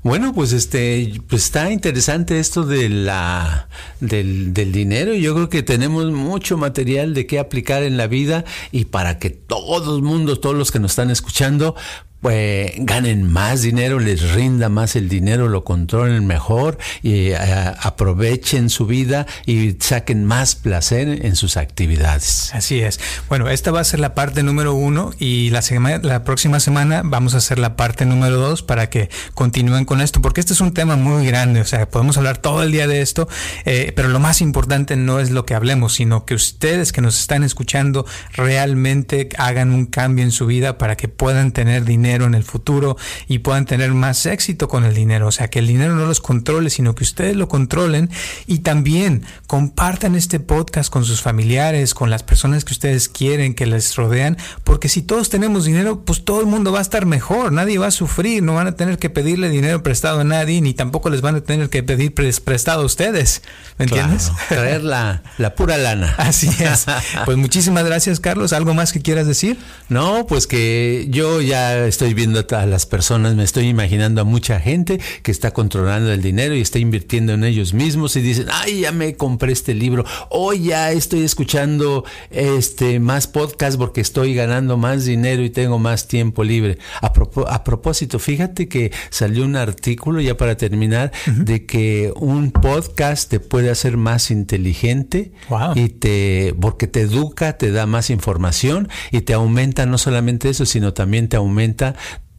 Bueno, 0.04 0.34
pues 0.34 0.54
este, 0.54 1.13
pues 1.28 1.44
está 1.46 1.72
interesante 1.72 2.39
esto 2.39 2.63
de 2.63 2.89
la, 2.89 3.67
del, 4.00 4.54
del 4.54 4.72
dinero. 4.72 5.13
Yo 5.13 5.34
creo 5.34 5.50
que 5.50 5.63
tenemos 5.63 6.12
mucho 6.12 6.58
material 6.58 7.13
de 7.13 7.26
qué 7.26 7.39
aplicar 7.39 7.84
en 7.84 7.98
la 7.98 8.08
vida 8.08 8.44
y 8.72 8.86
para 8.86 9.20
que 9.20 9.30
todo 9.30 9.96
el 9.96 10.04
mundo, 10.04 10.39
todos 10.39 10.56
los 10.56 10.72
que 10.72 10.80
nos 10.80 10.91
están 10.91 11.10
escuchando, 11.12 11.76
pues, 12.21 12.73
ganen 12.77 13.23
más 13.23 13.63
dinero, 13.63 13.99
les 13.99 14.34
rinda 14.34 14.69
más 14.69 14.95
el 14.95 15.10
dinero, 15.10 15.49
lo 15.49 15.63
controlen 15.63 16.27
mejor 16.27 16.77
y 17.01 17.31
eh, 17.31 17.38
aprovechen 17.81 18.69
su 18.69 18.86
vida 18.86 19.25
y 19.47 19.75
saquen 19.79 20.23
más 20.25 20.55
placer 20.55 21.25
en 21.25 21.36
sus 21.36 21.57
actividades. 21.57 22.53
Así 22.53 22.81
es. 22.81 22.99
Bueno, 23.27 23.49
esta 23.49 23.71
va 23.71 23.79
a 23.79 23.84
ser 23.84 23.99
la 23.99 24.13
parte 24.13 24.43
número 24.43 24.75
uno 24.75 25.12
y 25.17 25.49
la, 25.49 25.62
la 26.03 26.23
próxima 26.23 26.60
semana 26.60 27.01
vamos 27.03 27.34
a 27.34 27.38
hacer 27.38 27.57
la 27.57 27.75
parte 27.75 28.05
número 28.05 28.38
dos 28.38 28.62
para 28.62 28.89
que 28.89 29.10
continúen 29.34 29.86
con 29.86 29.99
esto, 29.99 30.21
porque 30.21 30.41
este 30.41 30.53
es 30.53 30.62
un 30.62 30.75
tema 30.75 30.95
muy 30.95 31.25
grande, 31.25 31.62
o 31.62 31.65
sea, 31.65 31.89
podemos 31.89 32.17
hablar 32.17 32.38
todo 32.38 32.62
el 32.62 32.71
día 32.71 32.86
de 32.86 33.01
esto, 33.01 33.27
eh, 33.65 33.93
pero 33.95 34.10
lo 34.10 34.19
más 34.19 34.41
importante 34.41 34.95
no 34.95 35.19
es 35.19 35.31
lo 35.31 35.47
que 35.47 35.55
hablemos, 35.55 35.93
sino 35.95 36.25
que 36.25 36.36
ustedes 36.36 36.91
que 36.91 37.01
nos 37.01 37.19
están 37.19 37.43
escuchando 37.43 38.05
realmente 38.34 39.29
hagan 39.39 39.71
un 39.71 39.88
cambio 39.88 40.23
en 40.23 40.31
su 40.31 40.45
vida 40.45 40.77
para 40.77 40.95
que 40.95 41.07
puedan 41.07 41.51
tener 41.51 41.84
dinero 41.84 42.11
en 42.12 42.36
el 42.36 42.43
futuro 42.43 42.97
y 43.28 43.39
puedan 43.39 43.65
tener 43.65 43.93
más 43.93 44.26
éxito 44.26 44.67
con 44.67 44.84
el 44.84 44.93
dinero. 44.93 45.28
O 45.28 45.32
sea, 45.32 45.50
que 45.50 45.60
el 45.60 45.67
dinero 45.67 45.95
no 45.95 46.06
los 46.06 46.19
controle, 46.19 46.69
sino 46.69 46.93
que 46.95 47.04
ustedes 47.04 47.36
lo 47.36 47.47
controlen 47.47 48.10
y 48.47 48.60
también 48.60 49.24
compartan 49.47 50.15
este 50.15 50.39
podcast 50.39 50.91
con 50.91 51.06
sus 51.06 51.21
familiares, 51.21 51.93
con 51.93 52.10
las 52.10 52.24
personas 52.24 52.65
que 52.65 52.74
ustedes 52.74 53.10
quieren, 53.10 53.54
que 53.54 53.65
les 53.65 53.95
rodean, 53.95 54.38
porque 54.63 54.89
si 54.89 55.02
todos 55.02 55.30
tenemos 55.30 55.65
dinero, 55.65 56.02
pues 56.02 56.26
todo 56.26 56.41
el 56.41 56.47
mundo 56.47 56.71
va 56.71 56.80
a 56.80 56.82
estar 56.82 57.06
mejor, 57.06 57.52
nadie 57.52 57.78
va 57.78 57.88
a 57.88 57.91
sufrir, 57.91 58.43
no 58.43 58.56
van 58.56 58.67
a 58.67 58.76
tener 58.76 58.97
que 58.97 59.10
pedirle 59.10 59.50
dinero 59.50 59.84
prestado 59.84 60.19
a 60.19 60.24
nadie, 60.24 60.62
ni 60.62 60.74
tampoco 60.74 61.10
les 61.10 61.21
van 61.21 61.36
a 61.36 61.41
tener 61.41 61.69
que 61.69 61.84
pedir 61.84 62.13
prestado 62.13 62.84
a 62.84 62.86
ustedes. 62.86 63.41
¿Me 63.78 63.86
entiendes? 63.86 64.32
Traer 64.50 64.84
la, 64.84 65.24
la 65.38 65.56
pura 65.56 65.78
lana. 65.78 66.13
Así 66.17 66.50
es. 66.60 66.86
Pues 67.26 67.38
muchísimas 67.38 67.86
gracias, 67.86 68.19
Carlos. 68.19 68.54
¿Algo 68.54 68.74
más 68.74 68.91
que 68.91 69.02
quieras 69.02 69.28
decir? 69.28 69.58
No, 69.89 70.26
pues 70.28 70.47
que 70.47 71.08
yo 71.10 71.41
ya 71.41 71.86
estoy 71.86 72.01
estoy 72.02 72.16
viendo 72.16 72.44
a 72.58 72.66
las 72.66 72.88
personas, 72.88 73.36
me 73.36 73.44
estoy 73.44 73.68
imaginando 73.68 74.22
a 74.22 74.24
mucha 74.24 74.60
gente 74.60 75.00
que 75.22 75.30
está 75.30 75.52
controlando 75.52 76.12
el 76.12 76.24
dinero 76.24 76.56
y 76.56 76.62
está 76.62 76.80
invirtiendo 76.80 77.34
en 77.34 77.44
ellos 77.44 77.76
mismos 77.76 78.16
y 78.16 78.22
dicen, 78.22 78.48
ay, 78.52 78.80
ya 78.80 78.92
me 78.92 79.16
compré 79.16 79.52
este 79.52 79.76
libro, 79.76 80.04
hoy 80.32 80.64
ya 80.64 80.92
estoy 80.92 81.22
escuchando 81.22 82.04
este 82.32 83.00
más 83.00 83.28
podcast 83.28 83.78
porque 83.78 84.02
estoy 84.02 84.34
ganando 84.34 84.78
más 84.78 85.06
dinero 85.06 85.44
y 85.44 85.52
tengo 85.52 85.78
más 85.78 86.08
tiempo 86.08 86.44
libre. 86.44 86.80
A, 87.02 87.64
propósito, 87.64 88.18
fíjate 88.18 88.68
que 88.68 88.92
salió 89.12 89.46
un 89.46 89.56
artículo 89.56 90.22
ya 90.22 90.36
para 90.36 90.58
terminar 90.58 91.12
de 91.28 91.68
que 91.68 92.12
un 92.16 92.50
podcast 92.50 93.30
te 93.30 93.40
puede 93.40 93.70
hacer 93.70 93.98
más 93.98 94.32
inteligente 94.32 95.34
y 95.76 95.90
te 95.90 96.56
porque 96.60 96.88
te 96.88 97.02
educa, 97.02 97.60
te 97.60 97.72
da 97.72 97.86
más 97.86 98.10
información 98.10 98.90
y 99.12 99.22
te 99.22 99.34
aumenta 99.34 99.86
no 99.86 100.00
solamente 100.00 100.50
eso, 100.50 100.66
sino 100.66 100.96
también 100.96 101.30
te 101.30 101.38
aumenta 101.38 101.90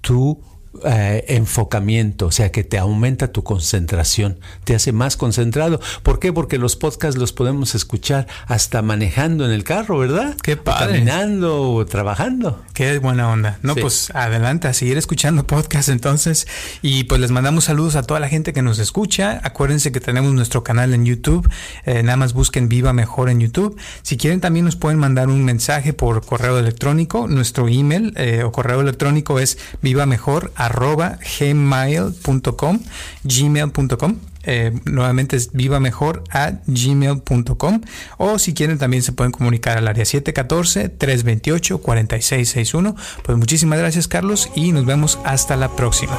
tu 0.02 0.36
eh, 0.84 1.24
enfocamiento, 1.28 2.26
o 2.26 2.32
sea 2.32 2.50
que 2.50 2.64
te 2.64 2.78
aumenta 2.78 3.30
tu 3.30 3.44
concentración, 3.44 4.38
te 4.64 4.74
hace 4.74 4.92
más 4.92 5.16
concentrado. 5.16 5.80
¿Por 6.02 6.18
qué? 6.18 6.32
Porque 6.32 6.58
los 6.58 6.76
podcasts 6.76 7.18
los 7.20 7.32
podemos 7.32 7.74
escuchar 7.74 8.26
hasta 8.46 8.82
manejando 8.82 9.44
en 9.44 9.52
el 9.52 9.64
carro, 9.64 9.98
¿verdad? 9.98 10.34
Qué 10.42 10.56
padre. 10.56 10.94
caminando 10.94 11.72
o 11.72 11.86
trabajando. 11.86 12.62
Qué 12.72 12.98
buena 12.98 13.30
onda. 13.30 13.58
No, 13.62 13.74
pues 13.74 14.10
adelante 14.14 14.68
a 14.68 14.72
seguir 14.72 14.96
escuchando 14.96 15.46
podcasts 15.46 15.90
entonces. 15.90 16.46
Y 16.80 17.04
pues 17.04 17.20
les 17.20 17.30
mandamos 17.30 17.64
saludos 17.64 17.96
a 17.96 18.02
toda 18.02 18.18
la 18.18 18.28
gente 18.28 18.52
que 18.52 18.62
nos 18.62 18.78
escucha. 18.78 19.40
Acuérdense 19.44 19.92
que 19.92 20.00
tenemos 20.00 20.32
nuestro 20.32 20.64
canal 20.64 20.94
en 20.94 21.04
YouTube. 21.04 21.48
Eh, 21.84 22.02
nada 22.02 22.16
más 22.16 22.32
busquen 22.32 22.68
Viva 22.68 22.92
Mejor 22.92 23.28
en 23.28 23.40
YouTube. 23.40 23.78
Si 24.02 24.16
quieren 24.16 24.40
también 24.40 24.64
nos 24.64 24.76
pueden 24.76 24.98
mandar 24.98 25.28
un 25.28 25.44
mensaje 25.44 25.92
por 25.92 26.24
correo 26.24 26.58
electrónico. 26.58 27.28
Nuestro 27.28 27.68
email 27.68 28.14
eh, 28.16 28.42
o 28.42 28.52
correo 28.52 28.80
electrónico 28.80 29.38
es 29.38 29.58
viva 29.82 30.06
mejor 30.06 30.52
arroba 30.64 31.18
gmail.com, 31.38 32.80
gmail.com. 33.24 34.16
Eh, 34.44 34.72
nuevamente 34.86 35.36
es 35.36 35.52
viva 35.52 35.78
mejor 35.78 36.24
a 36.30 36.54
gmail.com 36.66 37.80
o 38.18 38.40
si 38.40 38.54
quieren 38.54 38.76
también 38.76 39.04
se 39.04 39.12
pueden 39.12 39.30
comunicar 39.30 39.78
al 39.78 39.86
área 39.86 40.02
714-328-4661. 40.04 42.96
Pues 43.22 43.38
muchísimas 43.38 43.78
gracias 43.78 44.08
Carlos 44.08 44.50
y 44.56 44.72
nos 44.72 44.84
vemos 44.84 45.20
hasta 45.24 45.56
la 45.56 45.76
próxima. 45.76 46.18